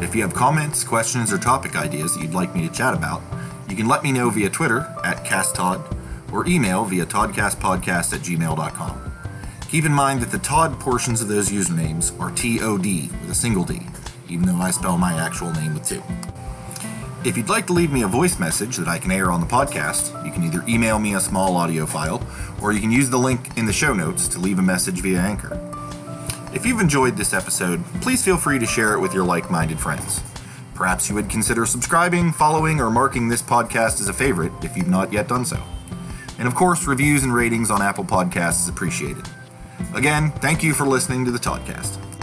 If 0.00 0.14
you 0.14 0.22
have 0.22 0.32
comments, 0.32 0.84
questions, 0.84 1.32
or 1.32 1.36
topic 1.36 1.74
ideas 1.74 2.14
that 2.14 2.22
you'd 2.22 2.32
like 2.32 2.54
me 2.54 2.66
to 2.66 2.72
chat 2.72 2.94
about, 2.94 3.22
you 3.68 3.74
can 3.74 3.88
let 3.88 4.04
me 4.04 4.12
know 4.12 4.30
via 4.30 4.48
Twitter 4.48 4.86
at 5.02 5.24
CastTodd 5.24 6.32
or 6.32 6.46
email 6.46 6.84
via 6.84 7.04
toddcastpodcast 7.04 8.14
at 8.14 8.20
gmail.com. 8.20 9.12
Keep 9.68 9.84
in 9.84 9.90
mind 9.90 10.22
that 10.22 10.30
the 10.30 10.38
Todd 10.38 10.78
portions 10.78 11.20
of 11.20 11.26
those 11.26 11.50
usernames 11.50 12.18
are 12.20 12.30
T-O-D 12.30 13.10
with 13.20 13.30
a 13.30 13.34
single 13.34 13.64
D, 13.64 13.82
even 14.28 14.46
though 14.46 14.54
I 14.54 14.70
spell 14.70 14.96
my 14.96 15.14
actual 15.14 15.50
name 15.54 15.74
with 15.74 15.88
two. 15.88 16.04
If 17.28 17.36
you'd 17.36 17.48
like 17.48 17.66
to 17.66 17.72
leave 17.72 17.90
me 17.90 18.02
a 18.02 18.08
voice 18.08 18.38
message 18.38 18.76
that 18.76 18.86
I 18.86 18.98
can 18.98 19.10
air 19.10 19.32
on 19.32 19.40
the 19.40 19.46
podcast, 19.48 20.24
you 20.24 20.30
can 20.30 20.44
either 20.44 20.62
email 20.68 21.00
me 21.00 21.16
a 21.16 21.20
small 21.20 21.56
audio 21.56 21.84
file 21.84 22.24
or 22.62 22.70
you 22.70 22.80
can 22.80 22.92
use 22.92 23.10
the 23.10 23.18
link 23.18 23.58
in 23.58 23.66
the 23.66 23.72
show 23.72 23.92
notes 23.92 24.28
to 24.28 24.38
leave 24.38 24.60
a 24.60 24.62
message 24.62 25.00
via 25.00 25.18
Anchor. 25.18 25.73
If 26.54 26.64
you've 26.64 26.80
enjoyed 26.80 27.16
this 27.16 27.34
episode, 27.34 27.84
please 28.00 28.24
feel 28.24 28.36
free 28.36 28.60
to 28.60 28.66
share 28.66 28.94
it 28.94 29.00
with 29.00 29.12
your 29.12 29.24
like 29.24 29.50
minded 29.50 29.80
friends. 29.80 30.22
Perhaps 30.72 31.08
you 31.08 31.16
would 31.16 31.28
consider 31.28 31.66
subscribing, 31.66 32.30
following, 32.30 32.80
or 32.80 32.90
marking 32.90 33.28
this 33.28 33.42
podcast 33.42 34.00
as 34.00 34.08
a 34.08 34.12
favorite 34.12 34.52
if 34.62 34.76
you've 34.76 34.86
not 34.86 35.12
yet 35.12 35.26
done 35.26 35.44
so. 35.44 35.60
And 36.38 36.46
of 36.46 36.54
course, 36.54 36.86
reviews 36.86 37.24
and 37.24 37.34
ratings 37.34 37.72
on 37.72 37.82
Apple 37.82 38.04
Podcasts 38.04 38.62
is 38.62 38.68
appreciated. 38.68 39.28
Again, 39.94 40.30
thank 40.30 40.62
you 40.62 40.74
for 40.74 40.86
listening 40.86 41.24
to 41.24 41.32
the 41.32 41.38
Toddcast. 41.40 42.13